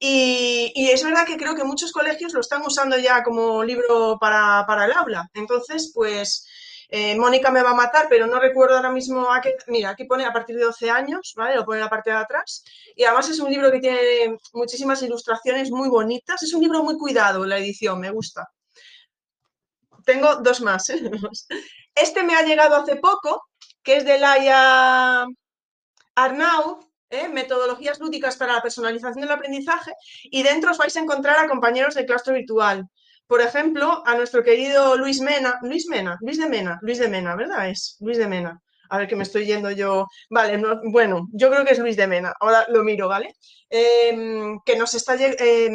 [0.00, 4.64] y, es verdad que creo que muchos colegios lo están usando ya como libro para,
[4.66, 5.28] para el aula.
[5.34, 6.46] Entonces, pues
[6.90, 9.56] eh, Mónica me va a matar, pero no recuerdo ahora mismo a qué.
[9.66, 11.56] Mira, aquí pone a partir de 12 años, ¿vale?
[11.56, 12.64] Lo pone en la parte de atrás.
[12.96, 16.42] Y además es un libro que tiene muchísimas ilustraciones muy bonitas.
[16.42, 18.48] Es un libro muy cuidado, la edición, me gusta.
[20.04, 20.88] Tengo dos más.
[20.90, 21.00] ¿eh?
[21.94, 23.42] Este me ha llegado hace poco,
[23.82, 25.26] que es de Laia
[26.14, 27.28] Arnau, ¿eh?
[27.28, 29.92] metodologías lúdicas para la personalización del aprendizaje,
[30.24, 32.88] y dentro os vais a encontrar a compañeros de claustro virtual
[33.28, 37.36] por ejemplo, a nuestro querido Luis Mena, Luis Mena, Luis de Mena, Luis de Mena,
[37.36, 37.68] ¿verdad?
[37.68, 38.58] Es Luis de Mena.
[38.88, 40.06] A ver que me estoy yendo yo.
[40.30, 42.32] Vale, bueno, yo creo que es Luis de Mena.
[42.40, 43.34] Ahora lo miro, ¿vale?
[43.68, 45.14] Em, que nos está.
[45.20, 45.70] Eh,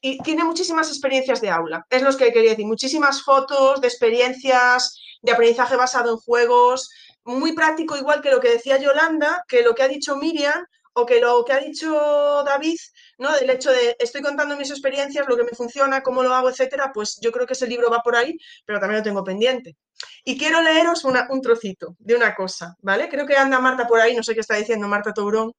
[0.00, 1.84] y tiene muchísimas experiencias de aula.
[1.90, 2.66] Es lo que quería decir.
[2.66, 6.88] Muchísimas fotos de experiencias de aprendizaje basado en juegos.
[7.28, 10.64] Muy práctico, igual que lo que decía Yolanda, que lo que ha dicho Miriam,
[10.94, 12.78] o que lo que ha dicho David,
[13.18, 13.30] ¿no?
[13.36, 16.90] Del hecho de estoy contando mis experiencias, lo que me funciona, cómo lo hago, etcétera,
[16.92, 19.76] pues yo creo que ese libro va por ahí, pero también lo tengo pendiente.
[20.24, 23.10] Y quiero leeros un trocito de una cosa, ¿vale?
[23.10, 25.52] Creo que anda Marta por ahí, no sé qué está diciendo Marta Tourón,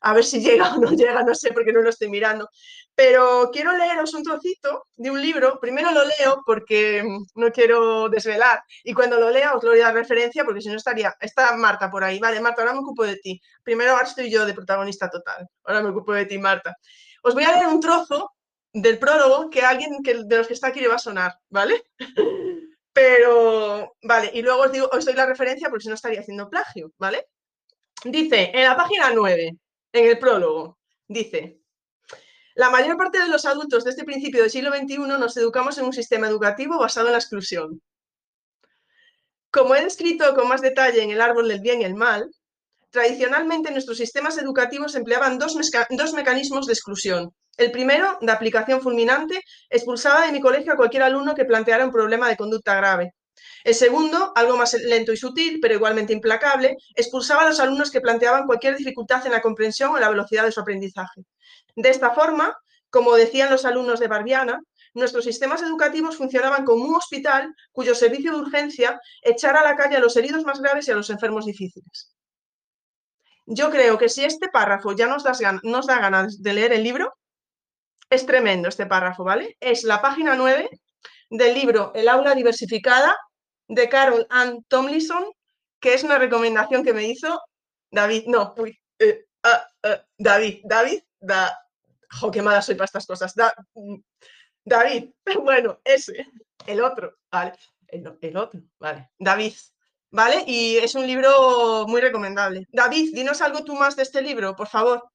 [0.00, 2.48] a ver si llega o no llega, no sé porque no lo estoy mirando.
[2.94, 5.58] Pero quiero leeros un trocito de un libro.
[5.60, 7.02] Primero lo leo porque
[7.34, 8.62] no quiero desvelar.
[8.84, 11.14] Y cuando lo lea os lo voy a dar referencia porque si no estaría.
[11.20, 12.18] Está Marta por ahí.
[12.18, 13.40] Vale, Marta, ahora me ocupo de ti.
[13.62, 15.48] Primero ahora estoy yo de protagonista total.
[15.64, 16.76] Ahora me ocupo de ti, Marta.
[17.22, 18.32] Os voy a leer un trozo
[18.72, 21.82] del prólogo que alguien que, de los que está aquí le va a sonar, ¿vale?
[22.92, 26.50] Pero, vale, y luego os, digo, os doy la referencia porque si no estaría haciendo
[26.50, 27.28] plagio, ¿vale?
[28.04, 29.56] Dice, en la página 9,
[29.92, 31.60] en el prólogo, dice,
[32.54, 35.86] la mayor parte de los adultos de este principio del siglo XXI nos educamos en
[35.86, 37.80] un sistema educativo basado en la exclusión.
[39.50, 42.30] Como he descrito con más detalle en el árbol del bien y el mal,
[42.90, 45.56] tradicionalmente nuestros sistemas educativos empleaban dos,
[45.90, 47.34] dos, mecanismos de exclusión.
[47.56, 51.92] El primero, de aplicación fulminante, expulsaba de mi colegio a cualquier alumno que planteara un
[51.92, 53.14] problema de conducta grave.
[53.64, 58.00] El segundo, algo más lento y sutil, pero igualmente implacable, expulsaba a los alumnos que
[58.00, 61.22] planteaban cualquier dificultad en la comprensión o la velocidad de su aprendizaje.
[61.76, 62.56] De esta forma,
[62.90, 64.60] como decían los alumnos de Barbiana,
[64.94, 69.96] nuestros sistemas educativos funcionaban como un hospital cuyo servicio de urgencia echara a la calle
[69.96, 72.14] a los heridos más graves y a los enfermos difíciles.
[73.46, 77.12] Yo creo que si este párrafo ya nos, da ganas de leer el libro,
[78.08, 79.56] es tremendo este párrafo, ¿vale?
[79.60, 80.68] Es la página 9
[81.30, 83.16] del libro El aula diversificada
[83.70, 85.24] de Carol Ann Tomlinson,
[85.80, 87.40] que es una recomendación que me hizo
[87.90, 91.56] David, no, uy, eh, ah, ah, David, David, da,
[92.10, 93.52] jo, qué mala soy para estas cosas, da,
[94.64, 95.10] David,
[95.42, 96.26] bueno, ese,
[96.66, 97.52] el otro, vale.
[97.88, 99.10] el, otro, vale.
[99.18, 99.54] David,
[100.10, 100.42] ¿vale?
[100.46, 102.66] Y es un libro muy recomendable.
[102.72, 105.08] David, dinos algo tú más de este libro, por favor.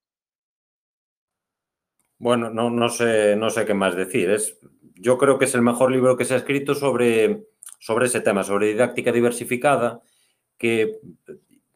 [2.18, 4.30] Bueno, no, no, sé, no sé qué más decir.
[4.32, 4.58] Es,
[4.96, 7.46] yo creo que es el mejor libro que se ha escrito sobre,
[7.80, 10.02] sobre ese tema, sobre didáctica diversificada,
[10.58, 11.00] que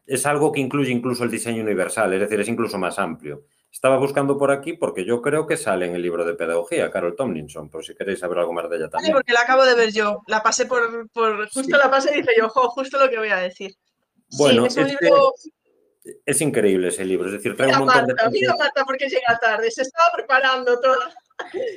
[0.06, 3.44] es algo que incluye incluso el diseño universal, es decir, es incluso más amplio.
[3.70, 7.14] Estaba buscando por aquí porque yo creo que sale en el libro de pedagogía, Carol
[7.14, 9.06] Tomlinson, por si queréis saber algo más de ella también.
[9.06, 10.22] Sí, porque la acabo de ver yo.
[10.26, 13.28] La pasé por, por justo la pasé y dije yo, ojo, justo lo que voy
[13.28, 13.76] a decir.
[14.36, 15.34] Bueno, es, un libro...
[16.26, 18.30] es increíble ese libro, es decir, trae un montón Marta, de...
[18.30, 21.14] Mira Marta porque llega tarde, se estaba preparando toda.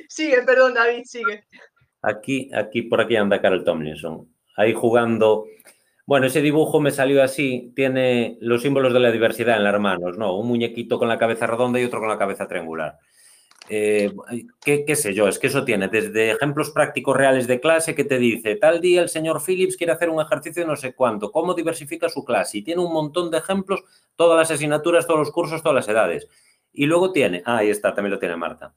[0.08, 1.44] Sigue, perdón David, sigue.
[2.02, 5.46] Aquí, aquí, por aquí anda Carol Tomlinson, ahí jugando
[6.06, 10.18] bueno, ese dibujo me salió así, tiene los símbolos de la diversidad en las manos,
[10.18, 10.36] ¿no?
[10.36, 12.98] Un muñequito con la cabeza redonda y otro con la cabeza triangular.
[13.70, 14.12] Eh,
[14.62, 15.26] ¿qué, sé yo?
[15.26, 19.00] Es que eso tiene desde ejemplos prácticos reales de clase que te dice, tal día
[19.00, 22.58] el señor Phillips quiere hacer un ejercicio de no sé cuánto, cómo diversifica su clase
[22.58, 23.82] y tiene un montón de ejemplos,
[24.16, 26.28] todas las asignaturas, todos los cursos, todas las edades.
[26.74, 28.74] Y luego tiene, ah, ahí está, también lo tiene Marta.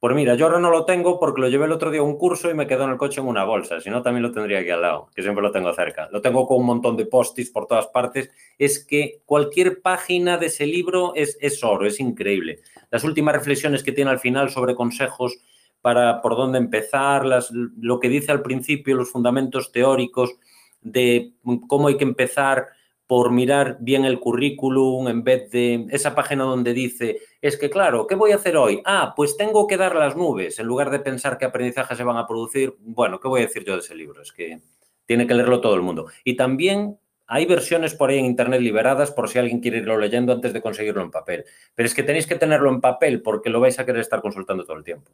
[0.00, 2.16] Pues mira, yo ahora no lo tengo porque lo llevé el otro día a un
[2.16, 3.82] curso y me quedó en el coche en una bolsa.
[3.82, 6.08] Si no, también lo tendría aquí al lado, que siempre lo tengo cerca.
[6.10, 8.30] Lo tengo con un montón de postis por todas partes.
[8.58, 12.60] Es que cualquier página de ese libro es, es oro, es increíble.
[12.90, 15.38] Las últimas reflexiones que tiene al final sobre consejos
[15.82, 20.34] para por dónde empezar, las, lo que dice al principio, los fundamentos teóricos
[20.80, 21.32] de
[21.68, 22.68] cómo hay que empezar
[23.10, 28.06] por mirar bien el currículum en vez de esa página donde dice, es que claro,
[28.06, 28.80] ¿qué voy a hacer hoy?
[28.84, 32.18] Ah, pues tengo que dar las nubes, en lugar de pensar qué aprendizajes se van
[32.18, 32.76] a producir.
[32.78, 34.22] Bueno, ¿qué voy a decir yo de ese libro?
[34.22, 34.60] Es que
[35.06, 36.06] tiene que leerlo todo el mundo.
[36.22, 40.32] Y también hay versiones por ahí en Internet liberadas por si alguien quiere irlo leyendo
[40.32, 41.44] antes de conseguirlo en papel.
[41.74, 44.64] Pero es que tenéis que tenerlo en papel porque lo vais a querer estar consultando
[44.64, 45.10] todo el tiempo.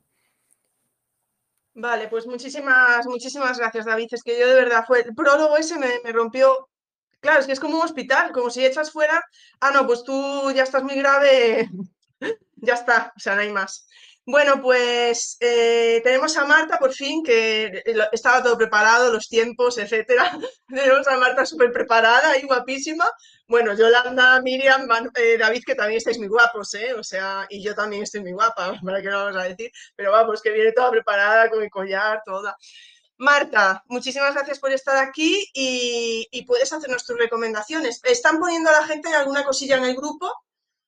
[1.73, 4.09] Vale, pues muchísimas, muchísimas gracias, David.
[4.11, 6.69] Es que yo de verdad fue, el prólogo ese me, me rompió
[7.21, 9.23] Claro, es que es como un hospital, como si echas fuera,
[9.61, 11.69] ah, no, pues tú ya estás muy grave,
[12.57, 13.87] ya está, o sea, no hay más.
[14.29, 20.37] Bueno, pues eh, tenemos a Marta por fin, que estaba todo preparado, los tiempos, etcétera.
[20.69, 23.09] tenemos a Marta súper preparada y guapísima.
[23.47, 26.93] Bueno, Yolanda, Miriam, eh, David, que también estáis muy guapos, ¿eh?
[26.95, 29.71] O sea, y yo también estoy muy guapa, para qué no vamos a decir.
[29.95, 32.57] Pero vamos, que viene toda preparada con el collar, toda.
[33.19, 38.01] Marta, muchísimas gracias por estar aquí y, puedes hacernos tus recomendaciones.
[38.05, 40.31] Están poniendo a la gente alguna cosilla en el grupo,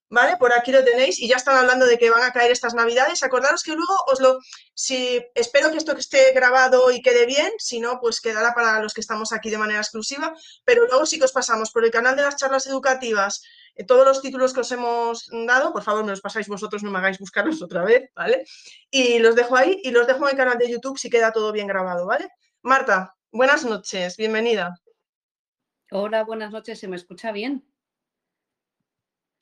[0.09, 0.37] ¿vale?
[0.37, 3.23] Por aquí lo tenéis y ya están hablando de que van a caer estas navidades.
[3.23, 4.37] Acordaros que luego os lo...
[4.75, 8.93] Si, espero que esto esté grabado y quede bien, si no, pues quedará para los
[8.93, 12.15] que estamos aquí de manera exclusiva, pero luego sí que os pasamos por el canal
[12.15, 13.41] de las charlas educativas
[13.85, 16.99] todos los títulos que os hemos dado, por favor me los pasáis vosotros, no me
[16.99, 18.45] hagáis buscarlos otra vez, ¿vale?
[18.91, 21.51] Y los dejo ahí y los dejo en el canal de YouTube si queda todo
[21.51, 22.29] bien grabado, ¿vale?
[22.61, 24.75] Marta, buenas noches, bienvenida.
[25.91, 27.65] Hola, buenas noches, ¿se me escucha bien?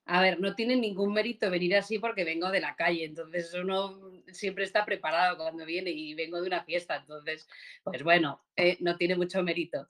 [0.05, 4.23] A ver, no tiene ningún mérito venir así porque vengo de la calle, entonces uno
[4.31, 7.49] siempre está preparado cuando viene y vengo de una fiesta, entonces,
[7.83, 9.89] pues bueno, eh, no tiene mucho mérito.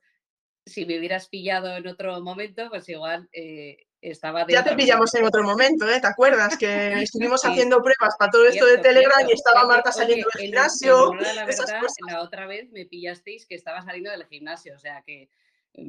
[0.65, 3.86] Si me hubieras pillado en otro momento, pues igual eh,
[4.47, 5.99] ya te pillamos en otro momento, ¿eh?
[5.99, 6.57] ¿Te acuerdas?
[6.57, 11.13] Que estuvimos haciendo pruebas para todo esto de Telegram y estaba Marta saliendo del gimnasio.
[11.15, 15.29] la, verdad, la otra vez me pillasteis que estaba saliendo del gimnasio, o sea que...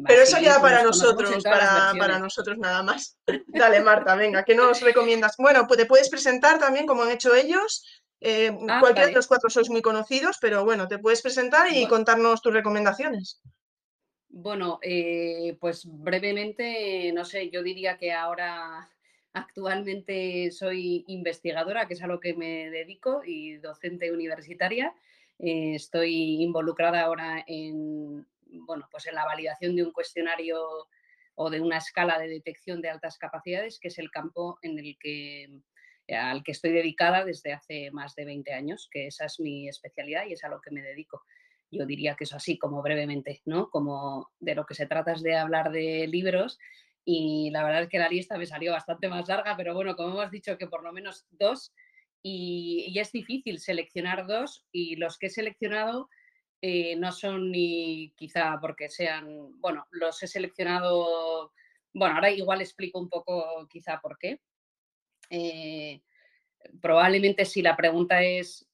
[0.07, 3.17] Pero eso ya para nosotros, para, para, nosotros nada más.
[3.47, 5.37] Dale, Marta, venga, ¿qué nos recomiendas?
[5.39, 7.85] Bueno, pues te puedes presentar también, como han hecho ellos.
[8.21, 11.87] Eh, ah, cualquiera de los cuatro sois muy conocidos, pero bueno, te puedes presentar y
[11.87, 13.41] contarnos tus recomendaciones.
[14.41, 18.89] Bueno, eh, pues brevemente, no sé, yo diría que ahora
[19.33, 24.95] actualmente soy investigadora, que es a lo que me dedico, y docente universitaria.
[25.41, 30.87] Eh, estoy involucrada ahora en, bueno, pues en la validación de un cuestionario
[31.35, 34.97] o de una escala de detección de altas capacidades, que es el campo en el
[35.01, 35.49] que,
[36.15, 40.27] al que estoy dedicada desde hace más de 20 años, que esa es mi especialidad
[40.27, 41.25] y es a lo que me dedico.
[41.71, 43.71] Yo diría que eso así, como brevemente, ¿no?
[43.71, 46.59] Como de lo que se trata es de hablar de libros
[47.05, 50.21] y la verdad es que la lista me salió bastante más larga, pero bueno, como
[50.21, 51.73] hemos dicho que por lo menos dos
[52.23, 56.11] y, es difícil seleccionar dos y los que he seleccionado
[56.61, 61.53] eh, no son ni quizá porque sean, bueno, los he seleccionado,
[61.95, 64.41] bueno, ahora igual explico un poco quizá por qué.
[65.31, 66.03] Eh,
[66.83, 68.68] probablemente si la pregunta es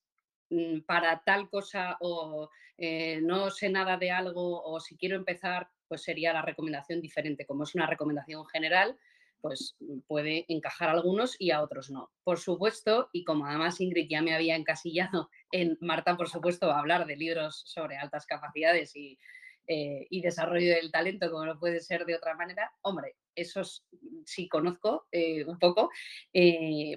[0.86, 6.02] para tal cosa o eh, no sé nada de algo o si quiero empezar, pues
[6.02, 7.46] sería la recomendación diferente.
[7.46, 8.98] Como es una recomendación general,
[9.40, 12.11] pues mm, puede encajar a algunos y a otros no.
[12.24, 16.76] Por supuesto, y como además Ingrid ya me había encasillado en Marta, por supuesto, va
[16.76, 19.18] a hablar de libros sobre altas capacidades y,
[19.67, 23.85] eh, y desarrollo del talento, como no puede ser de otra manera, hombre, esos
[24.25, 25.91] sí conozco eh, un poco.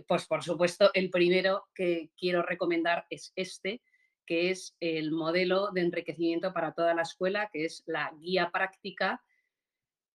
[0.08, 3.82] pues por supuesto, el primero que quiero recomendar es este,
[4.26, 9.24] que es el modelo de enriquecimiento para toda la escuela, que es la guía práctica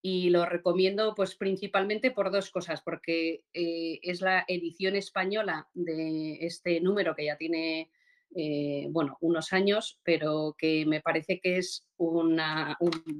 [0.03, 6.45] y lo recomiendo pues principalmente por dos cosas, porque eh, es la edición española de
[6.45, 7.91] este número que ya tiene
[8.35, 12.76] eh, bueno, unos años, pero que me parece que es una,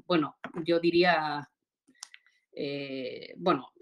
[0.07, 1.49] bueno, yo diría,
[2.53, 3.73] eh, bueno,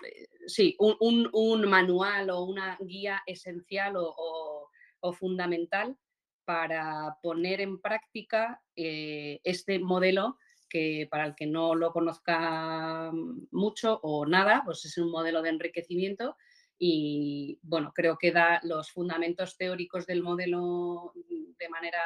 [0.47, 4.69] sí, un, manual o una guía esencial o,
[5.01, 5.97] o fundamental
[6.45, 10.37] para poner en práctica este modelo
[10.71, 13.11] que para el que no lo conozca
[13.51, 16.37] mucho o nada, pues es un modelo de enriquecimiento
[16.83, 22.01] y bueno, creo que da los fundamentos teóricos del modelo de manera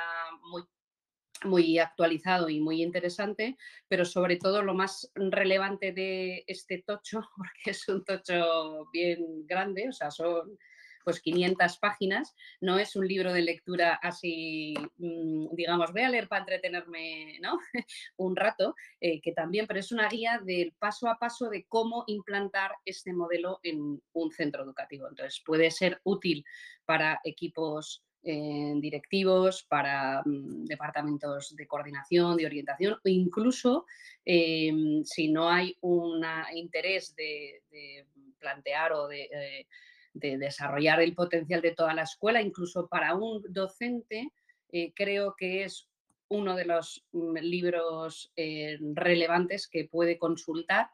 [0.51, 0.65] muy
[1.45, 3.57] muy actualizado y muy interesante,
[3.87, 9.89] pero sobre todo lo más relevante de este tocho, porque es un tocho bien grande,
[9.89, 10.59] o sea, son
[11.05, 16.29] pues 500 páginas, no es un libro de lectura así, mm, digamos, voy a leer
[16.29, 17.59] para entretenerme ¿no?
[18.17, 22.05] un rato, eh, que también, pero es una guía del paso a paso de cómo
[22.07, 25.09] implantar este modelo en un centro educativo.
[25.09, 26.45] Entonces, puede ser útil
[26.85, 33.85] para equipos eh, directivos, para mm, departamentos de coordinación, de orientación, o incluso
[34.25, 36.25] em, si no hay un
[36.55, 37.63] interés de,
[38.39, 39.67] plantear o de eh,
[40.15, 44.31] de desarrollar el potencial de toda la escuela, incluso para un docente,
[44.73, 45.89] eh, creo que es
[46.29, 50.89] uno de los mm, libros eh, relevantes que puede consultar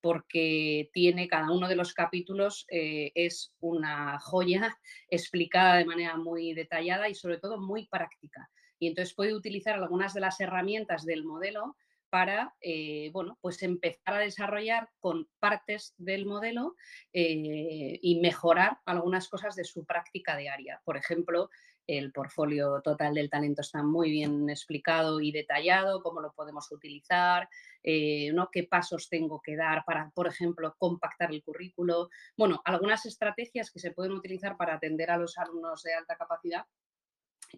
[0.00, 4.76] porque tiene cada uno de los capítulos, eh, es una joya
[5.08, 8.50] explicada de manera muy detallada y sobre todo muy práctica.
[8.78, 11.76] Y entonces puede utilizar algunas de las herramientas del modelo
[12.14, 16.76] para eh, bueno, pues empezar a desarrollar con partes del modelo
[17.12, 20.80] eh, y mejorar algunas cosas de su práctica diaria.
[20.84, 21.50] Por ejemplo,
[21.88, 27.48] el portfolio total del talento está muy bien explicado y detallado, cómo lo podemos utilizar,
[27.82, 28.48] eh, ¿no?
[28.52, 32.10] qué pasos tengo que dar para, por ejemplo, compactar el currículo.
[32.36, 36.64] Bueno, algunas estrategias que se pueden utilizar para atender a los alumnos de alta capacidad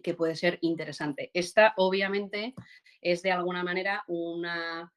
[0.01, 1.31] que puede ser interesante.
[1.33, 2.53] Esta, obviamente,
[3.01, 4.91] es de alguna manera una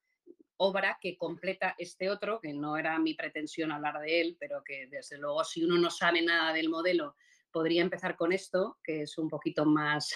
[0.57, 4.89] obra que completa este otro, que no era mi pretensión hablar de él, pero que
[4.89, 7.17] desde luego si uno no sabe nada del modelo,
[7.51, 10.15] podría empezar con esto, que es un poquito más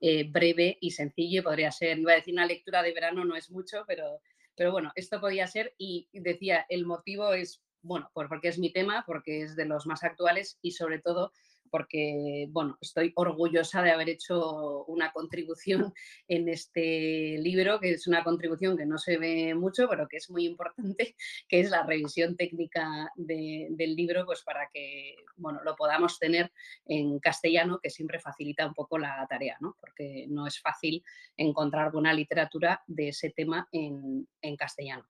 [0.00, 1.42] eh, breve y sencillo.
[1.42, 4.20] Podría ser, iba a decir una lectura de verano, no es mucho, pero,
[4.56, 5.74] pero bueno, esto podría ser.
[5.78, 10.02] Y decía, el motivo es, bueno, porque es mi tema, porque es de los más
[10.02, 11.32] actuales y sobre todo
[11.70, 15.92] porque bueno, estoy orgullosa de haber hecho una contribución
[16.28, 20.30] en este libro, que es una contribución que no se ve mucho, pero que es
[20.30, 21.16] muy importante,
[21.48, 26.52] que es la revisión técnica del libro, pues para que bueno, lo podamos tener
[26.86, 29.76] en castellano, que siempre facilita un poco la tarea, ¿no?
[29.80, 31.02] porque no es fácil
[31.36, 35.06] encontrar buena literatura de ese tema en, en castellano.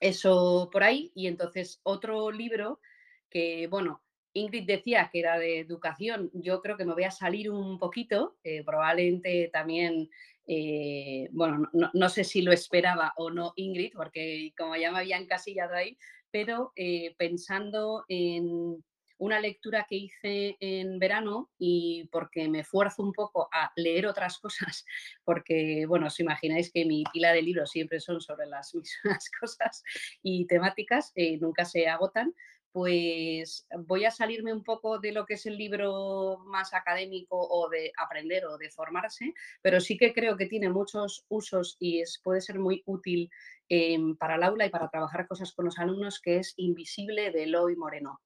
[0.00, 2.80] Eso por ahí, y entonces otro libro
[3.28, 4.02] que, bueno,
[4.32, 8.36] Ingrid decía que era de educación, yo creo que me voy a salir un poquito,
[8.44, 10.08] eh, probablemente también,
[10.46, 15.22] eh, bueno, no, sé si lo esperaba o no Ingrid, porque como ya me habían
[15.22, 15.98] encasillado ahí,
[16.30, 18.82] pero eh, pensando en
[19.18, 24.38] una lectura que hice en verano y porque me esfuerzo un poco a leer otras
[24.38, 24.84] cosas,
[25.24, 29.82] porque, bueno, os imagináis que mi pila de libros siempre son sobre las mismas cosas
[30.22, 32.32] y temáticas, nunca se agotan,
[32.72, 37.68] pues voy a salirme un poco de lo que es el libro más académico o
[37.68, 42.20] de aprender o de formarse, pero sí que creo que tiene muchos usos y es,
[42.22, 43.30] puede ser muy útil
[43.68, 47.44] em, para el aula y para trabajar cosas con los alumnos, que es Invisible de
[47.44, 48.20] Eloy Moreno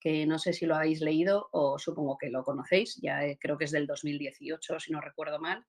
[0.00, 3.56] que no sé si lo habéis leído o supongo que lo conocéis, ya eh, creo
[3.56, 5.64] que es del 2018, si no recuerdo mal.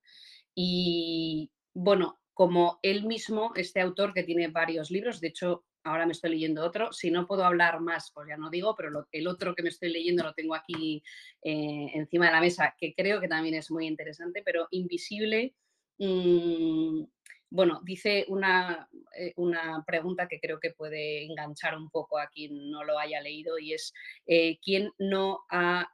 [0.53, 6.11] Y bueno, como él mismo, este autor que tiene varios libros, de hecho ahora me
[6.11, 6.91] estoy leyendo otro.
[6.91, 9.89] Si no puedo hablar más, pues ya no digo, pero el otro que me estoy
[9.89, 11.01] leyendo lo tengo aquí
[11.41, 15.53] eh, encima de la mesa, que creo que también es muy interesante, pero Invisible,
[15.99, 17.03] mm,
[17.51, 22.69] bueno, dice una, eh, una, pregunta que creo que puede enganchar un poco a quien
[22.71, 23.93] no lo haya leído y es,
[24.25, 25.87] eh, ¿quién no ha,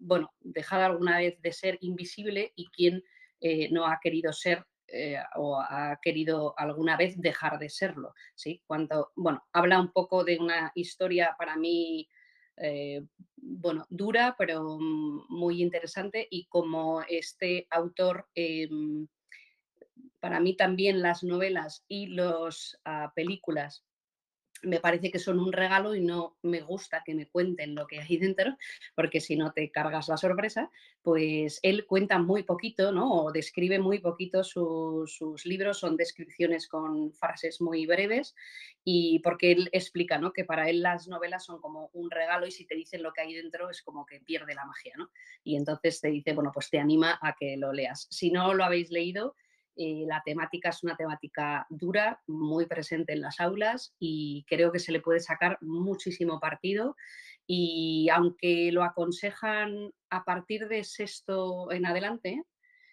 [0.00, 3.02] bueno, dejado alguna vez de ser invisible y quién
[3.70, 8.14] no ha querido ser eh, o ha querido alguna vez dejar de serlo.
[8.34, 8.62] ¿sí?
[8.66, 12.08] Cuando, bueno, habla un poco de una historia para mí
[12.62, 13.02] eh,
[13.36, 19.08] bueno, dura, pero muy interesante y como este autor em,
[20.20, 23.82] para mí también las novelas y las ah, películas
[24.62, 28.00] me parece que son un regalo y no me gusta que me cuenten lo que
[28.00, 28.56] hay dentro,
[28.94, 30.70] porque si no te cargas la sorpresa,
[31.02, 33.10] pues él cuenta muy poquito, ¿no?
[33.12, 38.34] O describe muy poquito sus libros, son descripciones con frases muy breves
[38.84, 40.32] y porque él explica, ¿no?
[40.32, 43.22] Que para él las novelas son como un regalo y si te dicen lo que
[43.22, 45.10] hay dentro es como que pierde la magia, ¿no?
[45.42, 48.06] Y entonces te dice, bueno, pues te anima a que lo leas.
[48.10, 49.34] Si no lo habéis leído,
[50.06, 54.92] la temática es una temática dura, muy presente en las aulas y creo que se
[54.92, 56.96] le puede sacar muchísimo partido.
[57.46, 62.42] Y aunque lo aconsejan a partir de sexto en adelante,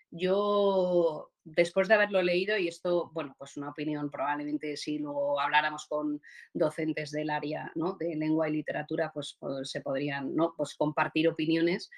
[0.10, 5.86] yo después de haberlo leído, y esto, bueno, pues una opinión probablemente si luego habláramos
[5.88, 6.22] con
[6.54, 7.94] docentes del área ¿no?
[7.94, 10.54] de lengua y literatura, pues, pues se podrían ¿no?
[10.56, 11.90] pues compartir opiniones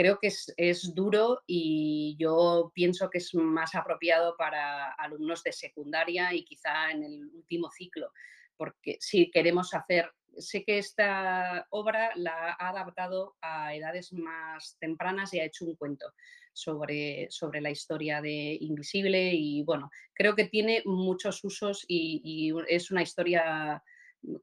[0.00, 6.32] creo que es, duro y yo pienso que es más apropiado para alumnos de secundaria
[6.32, 8.10] y quizá en el último ciclo,
[8.56, 15.34] porque si queremos hacer, sé que esta obra la ha adaptado a edades más tempranas
[15.34, 16.06] y ha hecho un cuento
[16.54, 22.74] sobre, sobre la historia de Invisible y bueno, creo que tiene muchos usos y, y
[22.74, 23.82] es una historia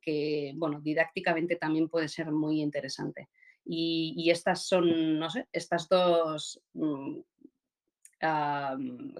[0.03, 3.29] que, bueno, didácticamente también puede ser muy interesante.
[3.69, 7.19] Y, estas son, no sé, estas dos mm,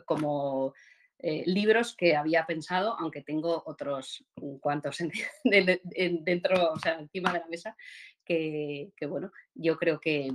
[0.06, 0.74] como
[1.20, 4.24] eh, libros que había pensado, aunque tengo otros
[4.62, 4.98] cuantos
[5.44, 7.76] dentro, o sea, encima de la mesa,
[8.24, 10.30] que, bueno, yo creo que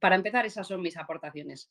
[0.00, 1.70] para empezar esas son mis aportaciones.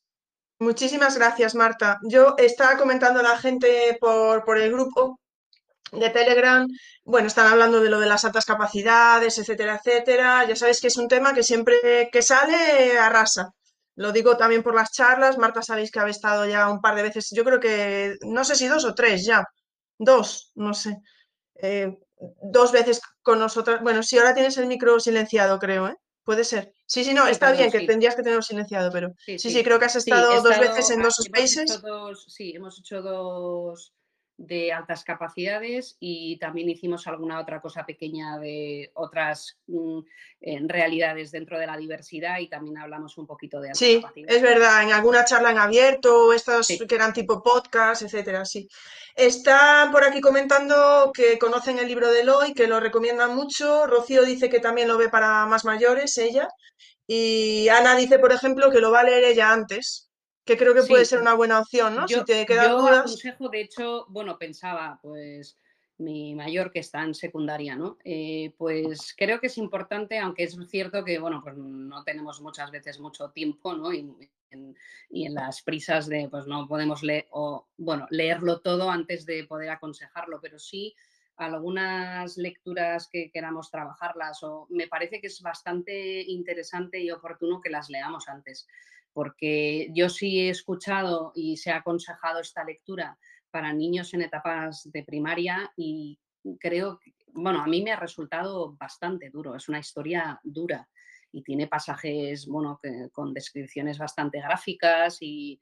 [0.58, 1.98] Muchísimas gracias, Marta.
[2.02, 5.20] Yo estaba comentando la gente por, por el grupo
[5.92, 6.66] de Telegram,
[7.04, 10.44] bueno, están hablando de lo de las altas capacidades, etcétera, etcétera.
[10.46, 13.50] Ya sabéis que es un tema que siempre que sale arrasa.
[13.96, 15.38] Lo digo también por las charlas.
[15.38, 18.54] Marta, sabéis que ha estado ya un par de veces, yo creo que, no sé
[18.54, 19.44] si dos o tres ya.
[19.98, 20.98] Dos, no sé.
[21.56, 21.98] Eh,
[22.42, 23.82] dos veces con nosotras.
[23.82, 25.96] Bueno, si ahora tienes el micro silenciado, creo, ¿eh?
[26.24, 26.74] Puede ser.
[26.86, 29.86] Sí, sí, no, está bien que tendrías que tenerlo silenciado, pero sí, sí, creo que
[29.86, 31.80] has estado, dos veces en dos spaces.
[32.28, 33.92] sí, hemos hecho dos
[34.40, 40.00] de altas capacidades y también hicimos alguna otra cosa pequeña de otras mm,
[40.66, 44.82] realidades dentro de la diversidad y también hablamos un poquito de altas sí, es verdad,
[44.82, 48.66] en alguna charla en abierto, estos que eran tipo podcast, etcétera, sí.
[49.14, 53.86] Están por aquí comentando que conocen el libro de Eloy, que lo recomiendan mucho.
[53.86, 56.48] Rocío dice que también lo ve para más mayores, ella.
[57.06, 60.09] Y Ana dice, por ejemplo, que lo va a leer ella antes,
[60.50, 62.06] que creo que puede ser una buena opción, ¿no?
[62.06, 65.56] Yo, si te quedan yo aconsejo, de hecho, bueno, pensaba, pues
[65.98, 67.98] mi mayor que está en secundaria, ¿no?
[68.04, 72.70] Eh, pues creo que es importante, aunque es cierto que, bueno, pues no tenemos muchas
[72.70, 73.92] veces mucho tiempo, ¿no?
[73.92, 74.00] Y,
[74.50, 74.76] en,
[75.08, 79.44] y en las prisas de, pues no podemos leer, o, bueno, leerlo todo antes de
[79.44, 80.96] poder aconsejarlo, pero sí
[81.36, 87.70] algunas lecturas que queramos trabajarlas, o me parece que es bastante interesante y oportuno que
[87.70, 88.66] las leamos antes
[89.12, 93.18] porque yo sí he escuchado y se ha aconsejado esta lectura
[93.50, 96.18] para niños en etapas de primaria y
[96.58, 100.88] creo que, bueno, a mí me ha resultado bastante duro, es una historia dura
[101.32, 102.80] y tiene pasajes, bueno,
[103.12, 105.60] con descripciones bastante gráficas y,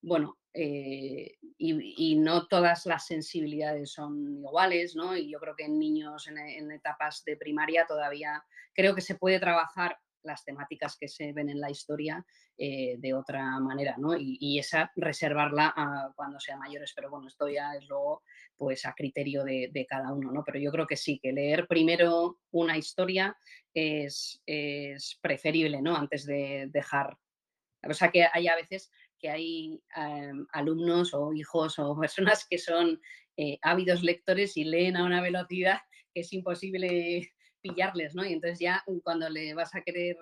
[0.00, 5.16] bueno, eh, y, no todas las sensibilidades son iguales, ¿no?
[5.16, 9.38] Y yo creo que en niños en etapas de primaria todavía creo que se puede
[9.38, 12.24] trabajar las temáticas que se ven en la historia
[12.58, 14.16] eh, de otra manera, ¿no?
[14.18, 15.74] Y, esa reservarla
[16.14, 18.22] cuando sean mayores, pero bueno, esto ya es luego
[18.56, 20.42] pues a criterio de, cada uno, ¿no?
[20.44, 23.36] Pero yo creo que sí, que leer primero una historia
[23.74, 24.40] es,
[25.20, 25.96] preferible, ¿no?
[25.96, 27.16] Antes de dejar...
[27.88, 32.58] O sea que hay a veces que hay em, alumnos o hijos o personas que
[32.58, 33.00] son
[33.36, 35.80] eh, ávidos lectores y leen a una velocidad
[36.12, 37.34] que es imposible
[37.68, 38.24] pillarles, ¿no?
[38.24, 40.16] Y entonces ya mm, cuando le vas a querer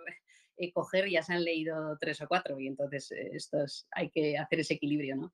[0.57, 4.39] eh, coger ya se han leído tres o cuatro y entonces eh, estos, hay que
[4.39, 5.33] hacer ese equilibrio, ¿no?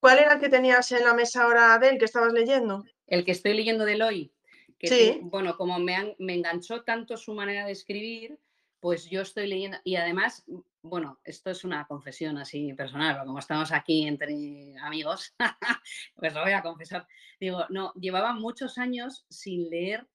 [0.00, 2.84] ¿Cuál era el que tenías en la mesa ahora del que estabas leyendo?
[3.06, 4.32] El que estoy leyendo de hoy.
[4.78, 5.20] Que sí.
[5.22, 8.38] bueno, como me, me enganchó tanto su manera de escribir,
[8.80, 13.38] pues yo estoy leyendo y además, mm, bueno, esto es una confesión así personal, como
[13.38, 15.34] estamos aquí entre amigos,
[16.16, 17.06] pues lo voy a confesar.
[17.40, 20.06] Digo, no, llevaba muchos años sin leer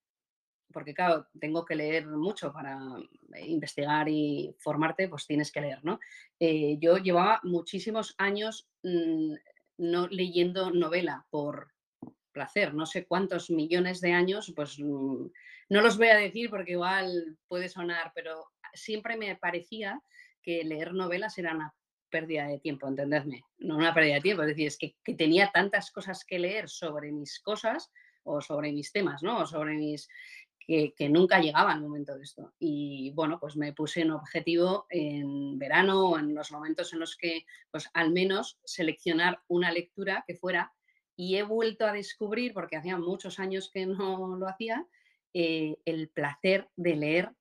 [0.71, 2.79] porque claro, tengo que leer mucho para
[3.35, 5.99] eh, investigar y formarte, pues tienes que leer, ¿no?
[6.39, 9.33] Eh, yo llevaba muchísimos años mm,
[9.77, 11.71] no leyendo novela por
[12.31, 15.25] placer, no sé cuántos millones de años, pues mm,
[15.69, 20.01] no los voy a decir porque igual puede sonar, pero siempre me parecía
[20.41, 21.73] que leer novelas era una
[22.09, 25.49] pérdida de tiempo, entendedme, no una pérdida de tiempo, es decir, es que, que, tenía
[25.51, 27.89] tantas cosas que leer sobre mis cosas
[28.23, 29.39] o sobre mis temas, ¿no?
[29.39, 30.07] O sobre mis...
[30.97, 32.53] Que, nunca llegaba el momento de esto.
[32.57, 37.17] Y bueno, pues me puse un objetivo en verano o en los momentos en los
[37.17, 40.71] que, pues al menos seleccionar una lectura que fuera
[41.17, 44.87] y he vuelto a descubrir, porque hacía muchos años que no lo hacía,
[45.33, 47.31] eh, el placer de leer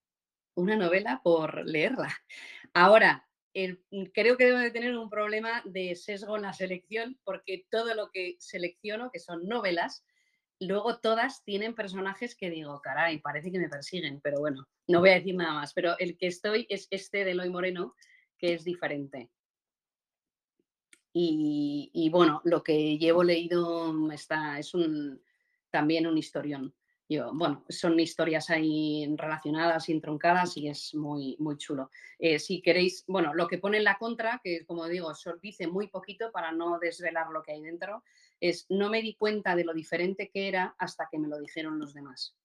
[0.54, 2.12] una novela por leerla.
[2.74, 3.28] Ahora,
[4.12, 8.10] creo que debo de tener un problema de sesgo en la selección porque todo lo
[8.10, 10.04] que selecciono, que son novelas,
[10.60, 15.10] luego todas tienen personajes que digo, caray, parece que me persiguen, pero bueno, no voy
[15.10, 17.94] a decir nada más, pero el que estoy es este de Eloy Moreno,
[18.38, 19.30] que es diferente.
[21.12, 25.20] Y, bueno, lo que llevo leído está, es un,
[25.70, 26.72] también un historión.
[27.08, 31.90] Yo, bueno, son historias ahí relacionadas, introncadas y es muy, muy chulo.
[32.20, 35.66] Eh, si queréis, bueno, lo que pone en la contra, que como digo, os dice
[35.66, 38.04] muy poquito para no desvelar lo que hay dentro,
[38.40, 41.78] es no me di cuenta de lo diferente que era hasta que me lo dijeron
[41.78, 42.36] los demás.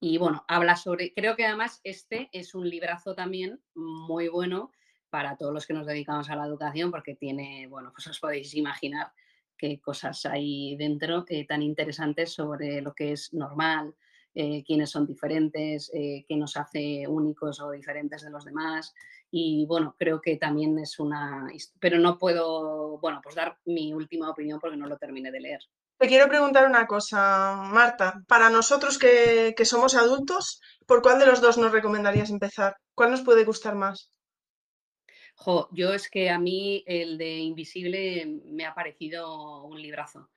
[0.00, 4.70] Y bueno, habla sobre, creo que además este es un librazo también muy bueno
[5.10, 8.54] para todos los que nos dedicamos a la educación, porque tiene, bueno, pues os podéis
[8.54, 9.12] imaginar
[9.56, 13.94] qué cosas hay dentro eh, tan interesantes sobre lo que es normal,
[14.38, 18.94] eh, quiénes son diferentes, eh, qué nos hace únicos o diferentes de los demás.
[19.30, 21.48] Y bueno, creo que también es una...
[21.80, 25.60] Pero no puedo, bueno, pues dar mi última opinión porque no lo terminé de leer.
[25.98, 28.22] Te quiero preguntar una cosa, Marta.
[28.28, 32.76] Para nosotros que, que somos adultos, ¿por cuál de los dos nos recomendarías empezar?
[32.94, 34.10] ¿Cuál nos puede gustar más?
[35.34, 40.28] Jo, yo es que a mí el de Invisible me ha parecido un librazo.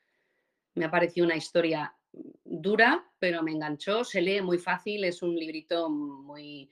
[0.75, 5.35] Me ha parecido una historia dura, pero me enganchó, se lee muy fácil, es un
[5.35, 6.69] librito muy...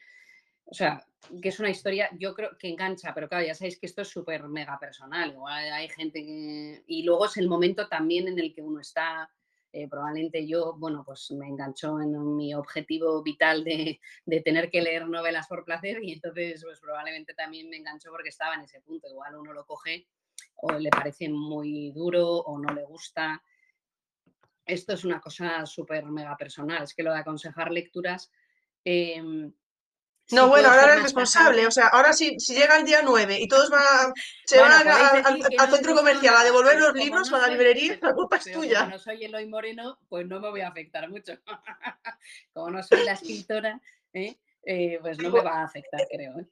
[0.65, 1.01] O sea,
[1.41, 4.09] que es una historia, yo creo que engancha, pero claro, ya sabéis que esto es
[4.09, 5.31] súper mega personal.
[5.31, 6.83] Igual hay gente que...
[6.87, 9.29] Y luego es el momento también en el que uno está
[9.73, 13.99] eh, probablemente yo, bueno, pues me enganchó en mi objetivo vital de,
[14.43, 18.55] tener que leer novelas por placer y entonces pues probablemente también me enganchó porque estaba
[18.55, 19.07] en ese punto.
[19.07, 20.07] Igual uno lo coge
[20.55, 23.43] o le parece muy duro o no le gusta.
[24.67, 26.83] Esto es una cosa súper mega personal.
[26.83, 28.31] Es que lo de aconsejar lecturas...
[28.83, 29.51] Em,
[30.31, 31.65] no, bueno, ahora eres responsable.
[31.65, 34.13] O sea, ahora si, si llega el día 9 y todos van
[34.45, 38.51] se van al centro comercial a devolver los libros a la librería, la culpa es
[38.51, 38.79] tuya.
[38.79, 41.33] Como no soy Eloy Moreno, pues no me voy a afectar mucho.
[42.53, 43.79] como no soy la escritora,
[44.13, 44.37] ¿eh?
[44.63, 46.39] Eh, pues no me va a afectar, creo.
[46.39, 46.45] ¿eh?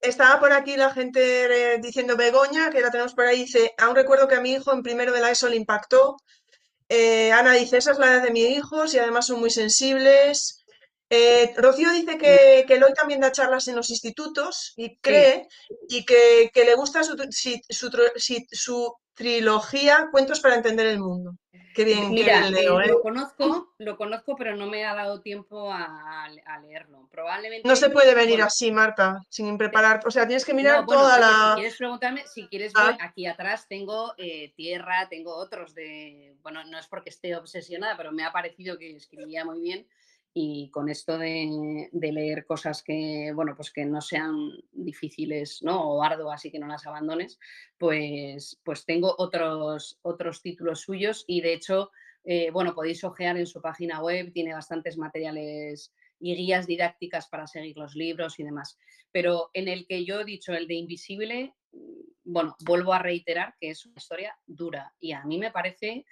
[0.00, 4.26] Estaba por aquí la gente diciendo Begoña, que la tenemos por ahí, dice, aún recuerdo
[4.26, 6.16] que a mi hijo en primero de la ESO le impactó.
[6.90, 10.57] Ana dice, esa es la edad de mis hijos y además son muy sensibles.
[11.10, 15.48] Eh, Rocío dice que, que Eloy también da charlas en los institutos y cree
[15.88, 17.16] y que, le gusta su,
[18.50, 21.34] su, trilogía Cuentos para entender el mundo.
[21.74, 22.90] Qué bien, Mira, eh, Lo ¿eh?
[23.02, 26.28] conozco, lo conozco, pero no me ha dado tiempo a,
[26.60, 27.08] leerlo.
[27.10, 27.66] Probablemente.
[27.66, 30.00] No se puede venir así, Marta, sin preparar.
[30.04, 31.50] O sea, tienes que mirar toda la.
[31.54, 32.96] Si quieres preguntarme, si quieres, ah.
[33.00, 34.14] aquí atrás tengo
[34.56, 36.36] Tierra, tengo otros de.
[36.42, 39.86] Bueno, no es porque esté obsesionada, pero me ha parecido que escribía muy bien
[40.34, 45.82] y con esto de, leer cosas que, bueno, pues que no sean difíciles ¿no?
[45.82, 47.38] o arduas y que no las abandones,
[47.76, 51.90] pues, pues tengo otros, otros títulos suyos y de hecho,
[52.24, 57.46] eh, bueno, podéis ojear en su página web, tiene bastantes materiales y guías didácticas para
[57.46, 58.78] seguir los libros y demás.
[59.12, 63.54] Pero en el que yo he dicho, el de Invisible, mm, bueno, vuelvo a reiterar
[63.60, 66.04] que es una historia dura y a mí me parece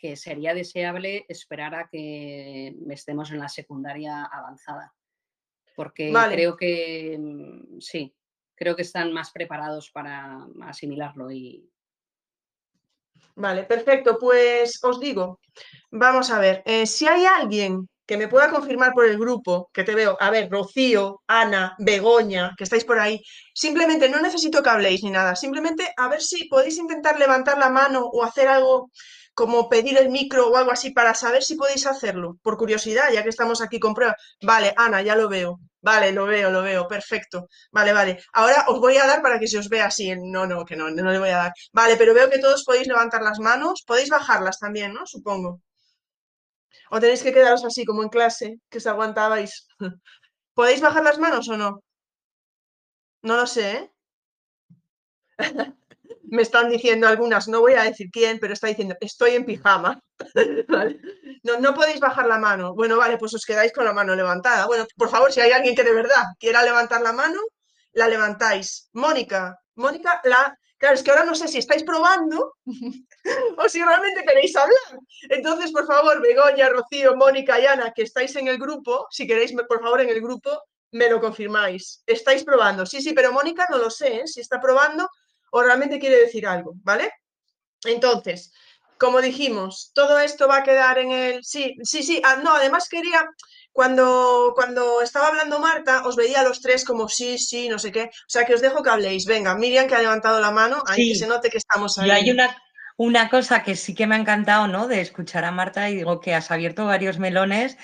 [0.00, 4.94] que sería deseable esperar a que estemos en la secundaria avanzada,
[5.76, 8.14] porque creo que mm, sí,
[8.54, 11.68] creo que están más preparados para asimilarlo y...
[13.36, 14.18] Vale, perfecto.
[14.18, 15.40] Pues os digo,
[15.90, 19.84] vamos a ver, eh, si hay alguien que me pueda confirmar por el grupo, que
[19.84, 23.22] te veo, a ver, Rocío, Ana, Begoña, que estáis por ahí,
[23.54, 27.70] simplemente no necesito que habléis ni nada, simplemente a ver si podéis intentar levantar la
[27.70, 28.90] mano o hacer algo
[29.40, 33.22] como pedir el micro o algo así para saber si podéis hacerlo, por curiosidad, ya
[33.22, 34.14] que estamos aquí con prueba.
[34.42, 35.60] Vale, Ana, ya lo veo.
[35.80, 37.48] Vale, lo veo, lo veo, perfecto.
[37.72, 38.22] Vale, vale.
[38.34, 40.12] Ahora os voy a dar para que se os vea así.
[40.14, 41.52] No, no, que no, no le voy a dar.
[41.72, 43.82] Vale, pero veo que todos podéis levantar las manos.
[43.86, 45.06] Podéis bajarlas también, ¿no?
[45.06, 45.62] Supongo.
[46.90, 49.52] O tenéis que quedaros así como en clase, que os aguantabais.
[50.58, 51.70] ¿Podéis bajar las manos o no?
[53.22, 53.90] No lo sé, ¿eh?
[56.30, 60.00] me están diciendo algunas, no voy a decir quién, pero está diciendo, estoy en pijama.
[61.42, 62.74] no, no podéis bajar la mano.
[62.74, 64.66] Bueno, vale, pues os quedáis con la mano levantada.
[64.66, 67.40] Bueno, por favor, si hay alguien que de verdad quiera levantar la mano,
[67.92, 68.88] la levantáis.
[68.92, 72.54] Mónica, Mónica, la, claro, es que ahora no sé si estáis probando
[73.56, 75.00] o si realmente queréis hablar.
[75.28, 79.52] Entonces, por favor, Begoña, Rocío, Mónica y Ana, que estáis en el grupo, si queréis,
[79.68, 80.62] por favor, en el grupo,
[80.92, 82.02] me lo confirmáis.
[82.06, 82.86] Estáis probando.
[82.86, 84.26] Sí, sí, pero Mónica no lo sé, ¿eh?
[84.26, 85.08] si está probando
[85.50, 87.12] o realmente quiere decir algo, ¿vale?
[87.84, 88.52] Entonces,
[88.98, 91.44] como dijimos, todo esto va a quedar en el...
[91.44, 92.20] Sí, sí, sí.
[92.24, 93.26] Ah, no, además quería,
[93.72, 97.92] cuando, cuando estaba hablando Marta, os veía a los tres como sí, sí, no sé
[97.92, 98.04] qué.
[98.04, 99.24] O sea, que os dejo que habléis.
[99.24, 102.08] Venga, Miriam, que ha levantado la mano, ahí que se note que estamos ahí.
[102.08, 102.54] Y hay una,
[102.98, 104.86] una cosa que sí que me ha encantado, ¿no?
[104.86, 107.78] De escuchar a Marta y digo que has abierto varios melones.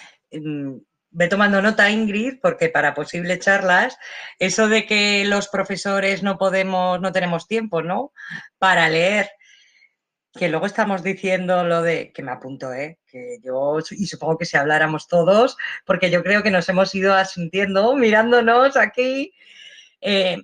[1.19, 3.97] Ve tomando nota, Ingrid, porque para posibles charlas,
[4.39, 8.13] eso de que los profesores no podemos, no tenemos tiempo, ¿no?
[8.59, 9.31] Para leer
[10.37, 12.99] que luego estamos diciendo lo de, que me apunto, ¿eh?
[13.07, 15.57] que yo, y supongo que si habláramos todos,
[15.87, 19.33] porque yo creo que nos hemos ido asintiendo, mirándonos aquí,
[20.03, 20.37] eh,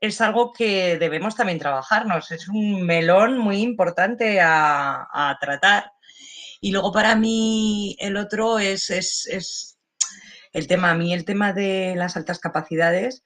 [0.00, 5.92] es algo que debemos también trabajarnos, es un melón muy importante a, tratar.
[6.60, 9.75] Y luego para mí el otro es, es,
[10.56, 13.22] el tema, a mí el tema de las altas capacidades,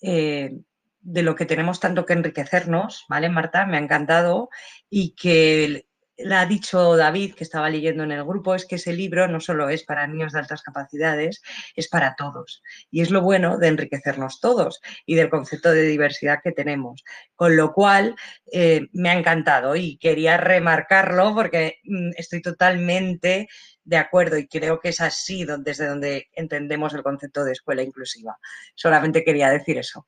[0.00, 0.52] eh,
[1.00, 3.66] de lo que tenemos tanto que enriquecernos, ¿vale, Marta?
[3.66, 4.48] Me ha encantado
[4.88, 5.86] y que
[6.16, 9.38] le ha dicho David, que estaba leyendo en el grupo, es que ese libro no
[9.38, 11.42] solo es para niños de altas capacidades,
[11.74, 12.62] es para todos.
[12.90, 17.04] Y es lo bueno de enriquecernos todos y del concepto de diversidad que tenemos.
[17.34, 18.16] Con lo cual,
[18.50, 23.46] eh, me ha encantado y quería remarcarlo porque mm, estoy totalmente
[23.86, 28.36] de acuerdo y creo que es así desde donde entendemos el concepto de escuela inclusiva.
[28.74, 30.06] Solamente quería decir eso.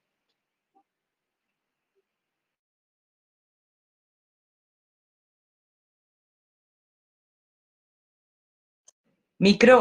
[9.41, 9.77] Micro,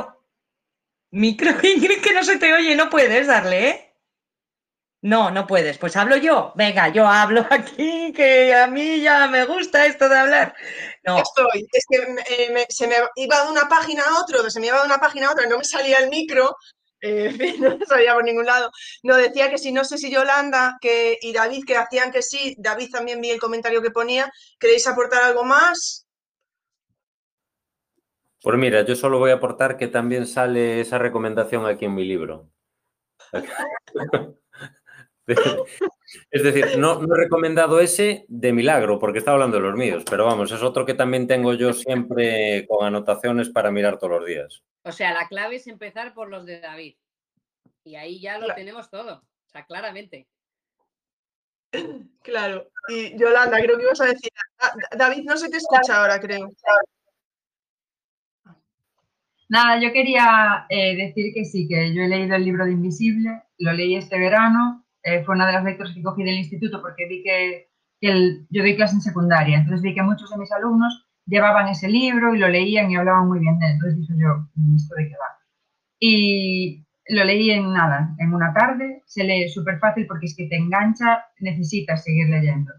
[1.11, 3.86] micro, Ingrid, que no se te oye, no puedes darle, ¿eh?
[5.07, 5.77] No, no puedes.
[5.77, 6.51] Pues hablo yo.
[6.55, 10.53] Venga, yo hablo aquí, que a mí ya me gusta esto de hablar.
[11.05, 11.19] No.
[11.19, 11.65] Estoy.
[11.71, 11.97] Es que
[12.29, 15.29] eh, se me iba de una página a otra, se me iba de una página
[15.29, 16.57] a otra, no me salía el micro,
[17.01, 18.69] eh, no salía por ningún lado.
[19.01, 22.55] No, decía que si no sé si Yolanda que, y David que hacían que sí,
[22.57, 24.29] David también vi el comentario que ponía.
[24.59, 26.05] ¿Queréis aportar algo más?
[28.41, 32.03] Pues mira, yo solo voy a aportar que también sale esa recomendación aquí en mi
[32.03, 32.49] libro.
[36.31, 40.25] Es decir, no, he recomendado ese de milagro, porque estaba hablando de los míos, pero
[40.25, 44.63] vamos, es otro que también tengo yo siempre con anotaciones para mirar todos los días.
[44.83, 46.95] O sea, la clave es empezar por los de David.
[47.83, 50.27] Y ahí ya lo tenemos todo, o sea, claramente.
[52.23, 52.69] Claro.
[52.89, 54.29] Y Yolanda, creo que ibas a decir.
[54.97, 56.49] David, no se te escucha ahora, creo.
[59.49, 63.43] Nada, yo quería eh, decir que sí, que yo he leído el libro de Invisible,
[63.59, 67.07] lo leí este verano, eh, fue una de las lecturas que cogí del instituto porque
[67.07, 67.69] vi que,
[68.01, 72.35] yo doy clase en secundaria, entonces vi que muchos de mis alumnos llevaban ese libro
[72.35, 75.07] y lo leían y hablaban muy bien de él, entonces dije yo, mm, ¿esto de
[75.07, 75.39] qué va?
[75.99, 80.47] Y lo leí en nada, en una tarde, se lee súper fácil porque es que
[80.47, 82.71] te engancha, necesitas seguir leyendo.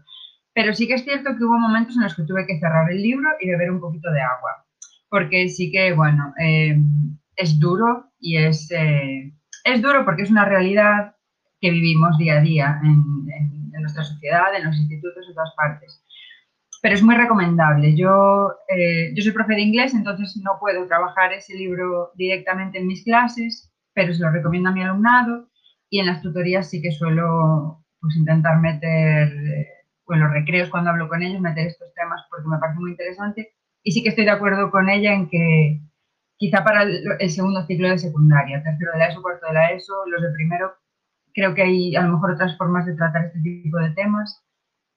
[0.53, 3.01] Pero sí que es cierto que hubo momentos en los que tuve que cerrar el
[3.01, 4.65] libro y beber un poquito de agua
[5.09, 6.79] porque sí que, bueno, eh,
[7.35, 11.15] es duro y es, eh, es duro porque es una realidad
[11.59, 16.03] que vivimos día a día en, nuestra sociedad, en los institutos, en todas partes.
[16.81, 17.95] Pero es muy recomendable.
[17.95, 22.87] Yo, eh, yo soy profe de inglés, entonces no puedo trabajar ese libro directamente en
[22.87, 25.49] mis clases, pero se lo recomiendo a mi alumnado
[25.89, 29.31] y en las tutorías sí que suelo pues, intentar meter,
[30.05, 32.91] o en los recreos cuando hablo con ellos, meter estos temas porque me parece muy
[32.91, 33.53] interesante
[33.83, 35.81] y sí que estoy de acuerdo con ella en que
[36.37, 39.93] quizá para el, segundo ciclo de secundaria, tercero de la ESO, cuarto de la ESO,
[40.07, 40.73] los de primero,
[41.39, 44.43] creo que hay a lo mejor otras formas de tratar este tipo de temas,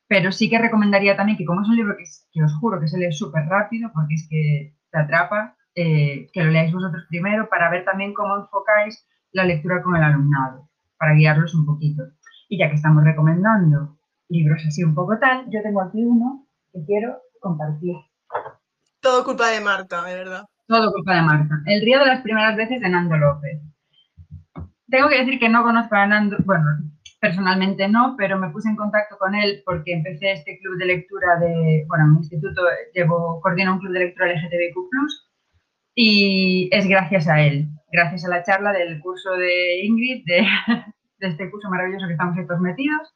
[0.09, 2.99] pero sí que recomendaría también que como es un libro que, os juro que se
[2.99, 7.71] lee súper rápido, porque es que te atrapa, eh, que lo leáis vosotros primero para
[7.71, 10.69] ver también cómo enfocáis la lectura con el alumnado,
[10.99, 12.03] para guiarlos un poquito.
[12.49, 13.97] Y ya que estamos recomendando
[14.29, 17.95] libros así un poco tal, yo tengo aquí uno que quiero compartir.
[19.01, 20.45] Todo culpa de Marta, de verdad.
[20.67, 21.55] Todo culpa de Marta.
[21.67, 23.61] El río de las primeras veces de Nando López.
[24.93, 26.67] Tengo que decir que no conozco a Nando, bueno,
[27.19, 31.39] personalmente no, pero me puse en contacto con él porque empecé este club de lectura
[31.41, 32.61] de, bueno, en mi instituto
[32.93, 34.77] llevo, coordino un club de lectura LGTBIQ+,
[35.95, 40.47] y es gracias a él, gracias a la charla del curso de Ingrid, de,
[41.21, 43.15] de este curso maravilloso que estamos todos metidos,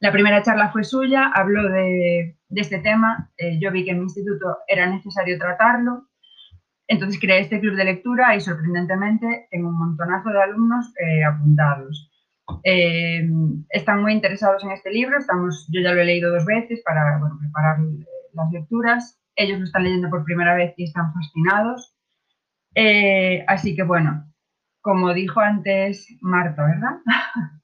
[0.00, 4.04] la primera charla fue suya, habló de, este tema, eh, yo vi que en mi
[4.04, 6.06] instituto era necesario tratarlo,
[6.88, 12.10] entonces creé este club de lectura y sorprendentemente tengo un montonazo de alumnos eh, apuntados.
[12.64, 13.26] eh,
[13.70, 17.18] están muy interesados en este libro, estamos, yo ya lo he leído dos veces para
[17.40, 17.78] preparar
[18.34, 21.94] las lecturas, ellos lo están leyendo por primera vez y están fascinados.
[22.74, 24.30] Eh, así que bueno,
[24.80, 26.98] como dijo antes Marta, ¿verdad?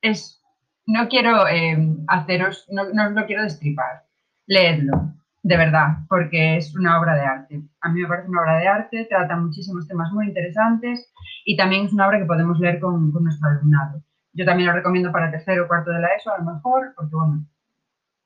[0.00, 0.42] es,
[0.86, 1.76] no quiero eh,
[2.08, 4.04] haceros, no, no lo quiero destripar,
[4.46, 7.62] leedlo, de verdad, porque es una obra de arte.
[7.82, 11.12] A mí me parece una obra de arte, trata muchísimos temas muy interesantes
[11.44, 14.02] y también es una obra que podemos leer con, con nuestro alumnado.
[14.32, 17.14] Yo también lo recomiendo para tercero o cuarto de la ESO, a lo mejor, porque
[17.14, 17.46] bueno,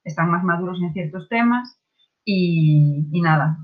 [0.05, 1.81] están más maduros en ciertos temas
[2.25, 3.59] y, nada,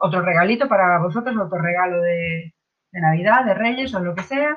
[0.00, 2.54] otro regalito para vosotros, otro regalo de,
[2.92, 4.56] Navidad, de Reyes o lo que sea,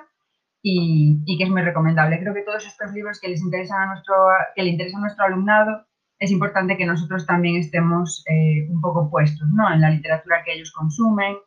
[0.61, 2.19] y, que es muy recomendable.
[2.19, 4.15] Creo que todos estos libros que les interesan a nuestro,
[4.55, 5.86] que le interesan a nuestro alumnado,
[6.20, 9.72] es importante que nosotros también estemos eh, un poco puestos ¿no?
[9.72, 11.38] en la literatura que ellos consumen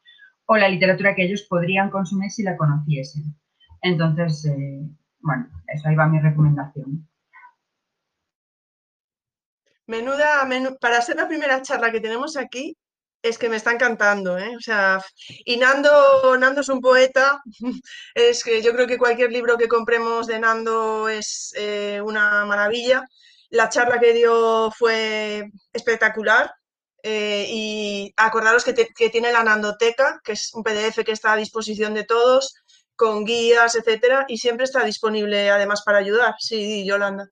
[0.46, 3.34] o la literatura que ellos podrían consumir si la conociesen.
[3.82, 4.80] Entonces, eh,
[5.20, 7.08] bueno, eso ahí va mi recomendación.
[9.86, 10.48] Menuda,
[10.80, 12.76] para ser la primera charla que tenemos aquí,
[13.22, 14.56] es que me está encantando, ¿eh?
[14.56, 15.02] O sea,
[15.44, 17.42] y Nando, Nando es un poeta,
[18.14, 23.04] es que yo creo que cualquier libro que compremos de Nando es eh, una maravilla.
[23.50, 26.52] La charla que dio fue espectacular.
[27.02, 28.74] Eh, y acordaros que,
[29.10, 32.54] tiene la Nandoteca, que es un PDF que está a disposición de todos
[32.94, 36.34] con guías, etcétera, y siempre está disponible además para ayudar.
[36.38, 37.30] Sí, Yolanda.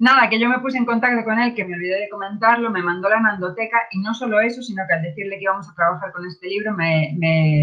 [0.00, 2.82] Nada, que yo me puse en contacto con él, que me olvidé de comentarlo, me
[2.82, 6.12] mandó la nandoteca y no solo eso, sino que al decirle que íbamos a trabajar
[6.12, 7.16] con este libro me,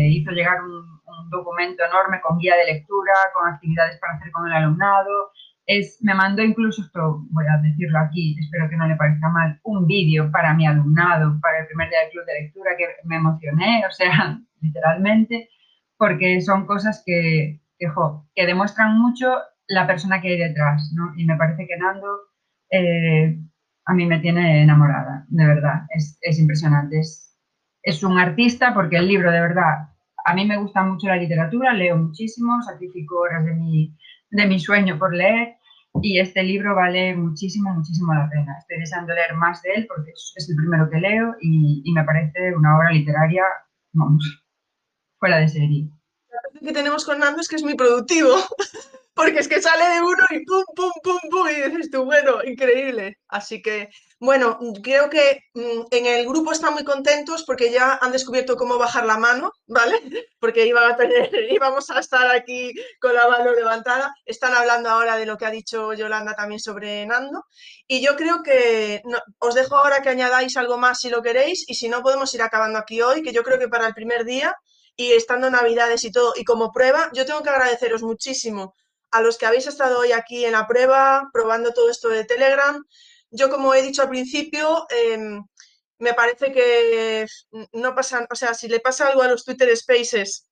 [0.10, 0.96] hizo llegar un,
[1.30, 5.32] documento enorme con guía de lectura, con actividades para hacer con el alumnado.
[5.68, 9.60] Es, me mandó incluso, esto voy a decirlo aquí, espero que no le parezca mal,
[9.64, 13.16] un vídeo para mi alumnado, para el primer día del club de lectura, que me
[13.16, 15.50] emocioné, o sea, literalmente
[15.98, 19.34] porque son cosas que, que, demuestran mucho
[19.68, 21.14] la persona que hay detrás, ¿no?
[21.16, 22.08] Y me parece que Nando
[22.70, 23.38] eh,
[23.86, 27.00] a mí me tiene enamorada, de verdad, es, es impresionante.
[27.00, 27.38] Es,
[27.84, 29.90] es, un artista porque el libro, de verdad,
[30.26, 33.96] a mí me gusta mucho la literatura, leo muchísimo, sacrifico horas de mi,
[34.30, 35.56] de mi sueño por leer
[36.02, 38.58] y este libro vale muchísimo, muchísimo la pena.
[38.60, 42.04] Estoy deseando leer más de él porque es, el primero que leo y, y me
[42.04, 43.44] parece una obra literaria,
[43.94, 44.46] vamos,
[45.20, 45.90] fuera de serie.
[46.54, 48.36] La que tenemos con Nando es que es muy productivo,
[49.16, 52.44] porque es que sale de uno y pum, pum, pum, pum, y dices tú, bueno,
[52.44, 53.18] increíble.
[53.30, 53.90] Así que,
[54.26, 58.78] bueno, creo que mm, en el grupo están muy contentos porque ya han descubierto cómo
[58.78, 60.02] bajar la mano, ¿vale?
[60.40, 64.14] Porque iba a tener, íbamos a estar aquí con la mano levantada.
[64.26, 67.46] Están hablando ahora de lo que ha dicho Yolanda también sobre Nando.
[67.88, 69.02] Y yo creo que
[69.40, 72.42] os dejo ahora que añadáis algo más si lo queréis y si no podemos ir
[72.42, 74.56] acabando aquí hoy, que yo creo que para el primer día
[74.96, 78.76] y estando Navidades y todo, y como prueba, yo tengo que agradeceros muchísimo
[79.12, 82.84] a los que habéis estado hoy aquí en la prueba, probando todo esto de Telegram.
[83.32, 85.44] Yo, como he dicho al principio, em,
[86.00, 87.26] me parece que
[87.74, 90.48] no pasan, o sea, si le pasa algo a los Twitter Spaces,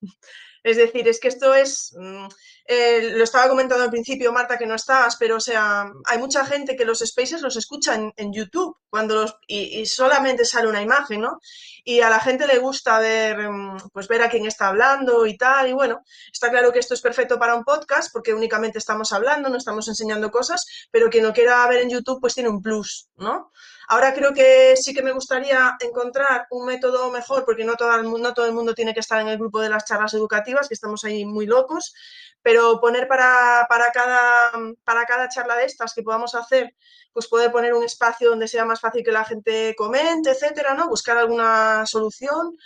[0.64, 2.26] es decir, es que esto es, mm,
[2.66, 6.44] eh, lo estaba comentando al principio, Marta, que no estabas, pero o sea, hay mucha
[6.46, 11.20] gente que los spaces los escucha en, YouTube cuando los, y, solamente sale una imagen,
[11.20, 11.38] ¿no?
[11.84, 15.36] Y a la gente le gusta ver, mm, pues ver a quién está hablando y
[15.36, 16.02] tal, y bueno,
[16.32, 19.86] está claro que esto es perfecto para un podcast porque únicamente estamos hablando, no estamos
[19.88, 23.52] enseñando cosas, pero quien lo quiera ver en YouTube pues tiene un plus, ¿no?
[23.88, 28.10] Ahora creo que sí que me gustaría encontrar un método mejor, porque no todo, el,
[28.10, 30.74] no todo el mundo tiene que estar en el grupo de las charlas educativas, que
[30.74, 31.94] estamos ahí muy locos,
[32.42, 34.52] pero poner para, cada,
[34.84, 36.74] para cada charla de estas que podamos hacer,
[37.12, 40.88] pues poder poner un espacio donde sea más fácil que la gente comente, etcétera, ¿no?
[40.88, 42.56] Buscar alguna solución.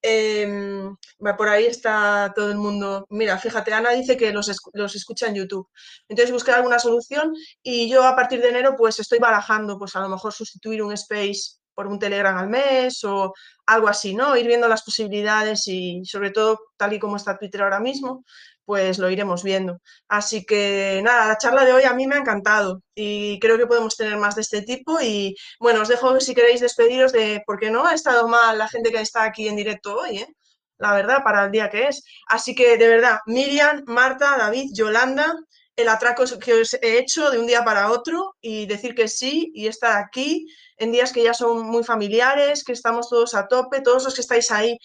[0.00, 0.96] Em,
[1.36, 3.06] por ahí está todo el mundo.
[3.10, 5.68] Mira, fíjate, Ana dice que los, los, escucha en YouTube.
[6.08, 10.00] Entonces, buscar alguna solución y yo a partir de enero pues estoy barajando, pues a
[10.00, 13.32] lo mejor sustituir un space por un Telegram al mes o
[13.66, 14.36] algo así, ¿no?
[14.36, 18.24] Ir viendo las posibilidades y sobre todo tal y como está Twitter ahora mismo,
[18.68, 19.80] pues lo iremos viendo.
[20.08, 23.66] Así que nada, la charla de hoy a mí me ha encantado y creo que
[23.66, 27.70] podemos tener más de este tipo y bueno, os dejo si queréis despediros de, porque
[27.70, 30.28] no ha estado mal la gente que está aquí en directo hoy, ¿eh?
[30.76, 32.04] la verdad, para el día que es.
[32.28, 35.34] Así que de verdad, Miriam, Marta, David, Yolanda,
[35.74, 39.50] el atraco que os he hecho de un día para otro y decir que sí
[39.54, 40.46] y estar aquí
[40.76, 44.20] en días que ya son muy familiares, que estamos todos a tope, todos los que
[44.20, 44.78] estáis ahí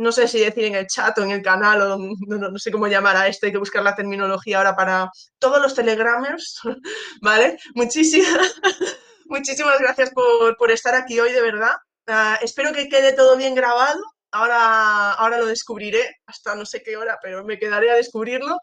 [0.00, 2.86] no sé si decir en el chat o en el canal o no, sé cómo
[2.86, 6.60] llamar a esto, hay que buscar la terminología ahora para todos los telegramers,
[7.20, 7.58] ¿vale?
[7.74, 8.54] Muchísimas,
[9.26, 11.74] muchísimas gracias por, estar aquí hoy, de verdad.
[12.06, 14.00] Ah, espero que quede todo bien grabado.
[14.32, 18.56] Ahora, ahora lo descubriré hasta no sé qué hora, pero me quedaré a descubrirlo.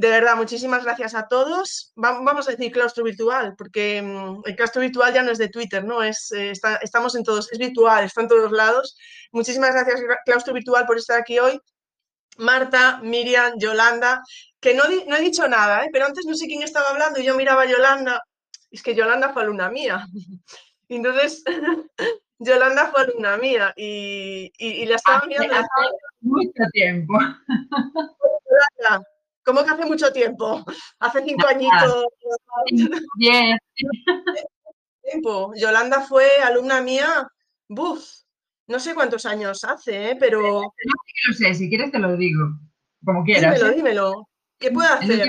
[0.00, 1.92] De verdad, muchísimas gracias a todos.
[1.94, 5.84] Vamos a decir claustro virtual, porque mm, el claustro virtual ya no es de Twitter,
[5.84, 6.02] ¿no?
[6.02, 8.96] Es, eh, estamos en todos, es virtual, está en todos lados.
[9.30, 11.60] Muchísimas gracias, claustro virtual, por estar aquí hoy.
[12.38, 14.22] Marta, Miriam, Yolanda,
[14.58, 15.90] que no, no he dicho nada, ¿eh?
[15.92, 18.22] pero antes no sé quién estaba hablando y yo miraba a Yolanda.
[18.70, 20.06] Es que Yolanda fue alumna mía.
[20.88, 21.44] Entonces,
[22.38, 25.56] Yolanda fue alumna mía y, y, la estaba mirando.
[25.56, 25.68] Hace
[26.22, 27.18] mucho tiempo.
[29.50, 30.64] ¿Cómo que hace mucho tiempo?
[31.00, 32.06] Hace cinco añitos.
[33.16, 33.58] Bien.
[35.02, 35.52] Tiempo.
[35.56, 37.26] Yolanda fue alumna mía,
[37.68, 38.00] buf,
[38.68, 40.16] no sé cuántos años hace, ¿eh?
[40.20, 40.40] pero.
[40.40, 42.44] No sé lo sé, si quieres te lo digo,
[43.04, 43.56] como quieras.
[43.56, 43.74] Dímelo, ¿eh?
[43.74, 44.28] dímelo.
[44.56, 45.26] ¿Qué puedo hacer?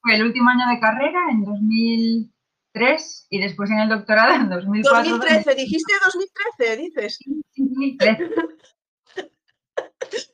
[0.00, 5.10] fue el último año de carrera en 2003 y después en el doctorado en 2004.
[5.10, 7.18] 2013, dijiste 2013, dices.
[7.56, 8.30] 2013.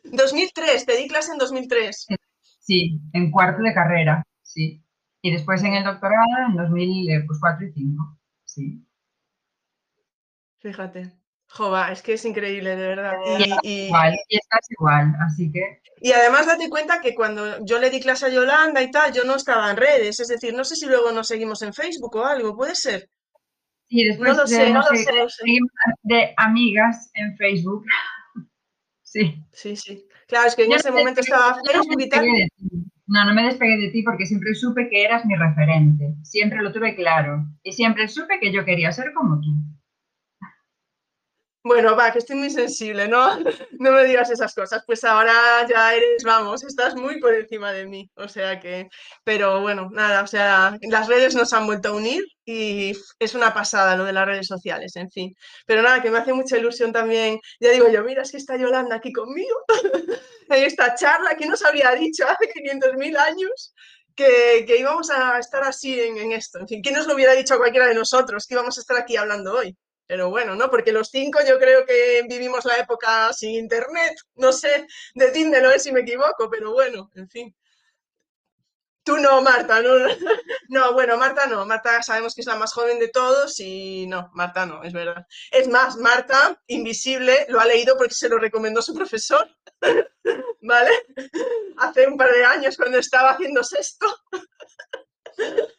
[0.04, 2.06] 2003, te di clase en 2003.
[2.68, 4.84] Sí, en cuarto de carrera, sí.
[5.22, 8.86] Y después en el doctorado en 2004 y 2005, sí.
[10.58, 11.10] Fíjate.
[11.46, 13.14] Jova, es que es increíble, de verdad.
[13.62, 15.80] Y, Igual, y estás igual, así que...
[16.02, 19.24] Y además date cuenta que cuando yo le di clase a Yolanda y tal, yo
[19.24, 22.26] no estaba en redes, es decir, no sé si luego nos seguimos en Facebook o
[22.26, 23.08] algo, ¿puede ser?
[23.88, 25.06] Sí, después no lo sé, no lo sé,
[25.38, 25.70] seguimos
[26.02, 27.86] de amigas en Facebook.
[29.10, 29.42] Sí.
[29.52, 30.06] Sí, sí.
[30.28, 32.26] Claro, es que en ese momento estaba Facebook y tal.
[33.06, 36.14] No, no me despegué de ti porque siempre supe que eras mi referente.
[36.22, 37.46] Siempre lo tuve claro.
[37.62, 39.50] Y siempre supe que yo quería ser como tú.
[41.68, 43.38] Bueno, va, que estoy muy sensible, ¿no?
[43.78, 44.82] No me digas esas cosas.
[44.86, 48.10] Pues ahora ya eres, vamos, estás muy por encima de mí.
[48.14, 48.88] O sea que,
[49.22, 53.52] pero bueno, nada, o sea, las redes nos han vuelto a unir y es una
[53.52, 55.34] pasada lo de las redes sociales, en fin.
[55.66, 57.38] Pero nada, que me hace mucha ilusión también.
[57.60, 59.56] Ya digo yo, mira, es que está Yolanda aquí conmigo
[60.48, 61.36] en esta charla.
[61.36, 63.74] ¿Quién nos habría dicho hace 500.000 años?
[64.14, 66.58] Que, que, íbamos a estar así en, en esto.
[66.60, 68.96] En fin, ¿quién nos lo hubiera dicho a cualquiera de nosotros que íbamos a estar
[68.96, 69.76] aquí hablando hoy?
[70.08, 70.70] Pero bueno, ¿no?
[70.70, 74.16] Porque los cinco yo creo que vivimos la época sin internet.
[74.36, 77.54] No sé, decídmelo si me equivoco, pero bueno, en fin.
[79.04, 79.90] Tú no, Marta, no,
[80.68, 84.30] no, bueno, Marta no, Marta sabemos que es la más joven de todos y no,
[84.32, 85.26] Marta no, es verdad.
[85.50, 89.46] Es más, Marta, invisible, lo ha leído porque se lo recomendó su profesor,
[90.62, 90.90] ¿vale?
[91.76, 94.06] Hace un par de años cuando estaba haciendo sexto.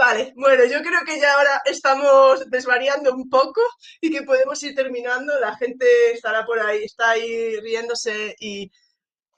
[0.00, 3.60] Vale, bueno, yo creo que ya ahora estamos desvariando un poco
[4.00, 5.38] y que podemos ir terminando.
[5.38, 8.70] La gente estará por ahí, está ahí riéndose y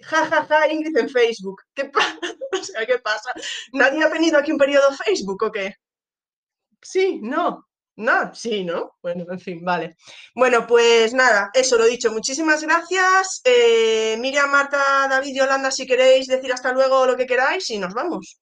[0.03, 1.63] ja, ja, ja, Ingrid en Facebook.
[1.75, 1.91] ¿Qué,
[2.87, 3.33] ¿qué pasa?
[3.73, 5.75] ¿Nadie ha venido aquí un periodo Facebook o qué?
[6.81, 7.69] Sí, no.
[7.97, 8.97] No, sí, ¿no?
[9.03, 9.97] Bueno, en fin, vale.
[10.35, 12.13] Bueno, pues nada, eso lo dicho.
[12.13, 13.41] Muchísimas gracias.
[13.45, 17.95] Eh, Miriam, Marta, David, Yolanda, si queréis decir hasta luego lo que queráis y nos
[17.95, 18.39] vamos.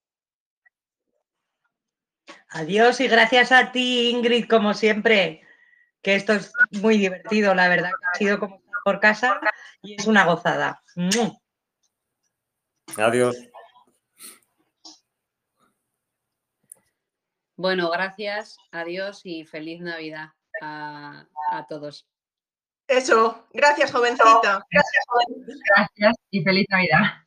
[2.53, 5.43] Adiós y gracias a ti, Ingrid, como siempre,
[6.03, 9.41] que esto es muy divertido, la verdad, ha sido como por casa
[9.83, 10.83] y es una gozada.
[12.97, 13.37] Adiós.
[17.57, 20.31] Bueno, gracias, adiós y feliz Navidad
[20.63, 21.27] a,
[21.69, 22.09] todos.
[22.89, 24.67] Eso, gracias, jovencita.
[24.71, 25.05] Gracias,
[25.67, 27.27] Gracias y feliz Navidad.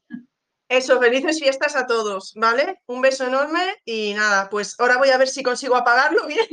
[0.74, 2.82] Eso, felices fiestas a todos, ¿vale?
[2.88, 6.48] Un beso enorme y nada, pues ahora voy a ver si consigo apagarlo bien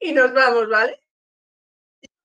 [0.00, 1.00] y nos vamos, ¿vale?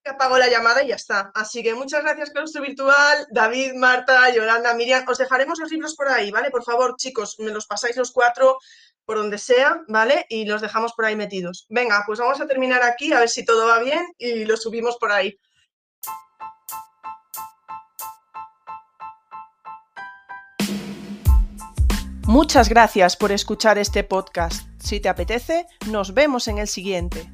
[0.03, 1.32] Apago la llamada y ya está.
[1.36, 5.05] Así que muchas gracias, Claustro Virtual, David, Marta, Yolanda, Miriam.
[5.07, 6.49] Os dejaremos los libros por ahí, ¿vale?
[6.49, 8.57] Por favor, chicos, me los pasáis los cuatro
[9.05, 10.26] por donde sea, ¿vale?
[10.28, 11.67] Y los dejamos por ahí metidos.
[11.69, 14.97] Venga, pues vamos a terminar aquí, a ver si todo va bien y lo subimos
[14.97, 15.39] por ahí.
[22.28, 24.65] Muchas gracias por escuchar este podcast.
[24.80, 27.30] Si te apetece, nos vemos en el siguiente.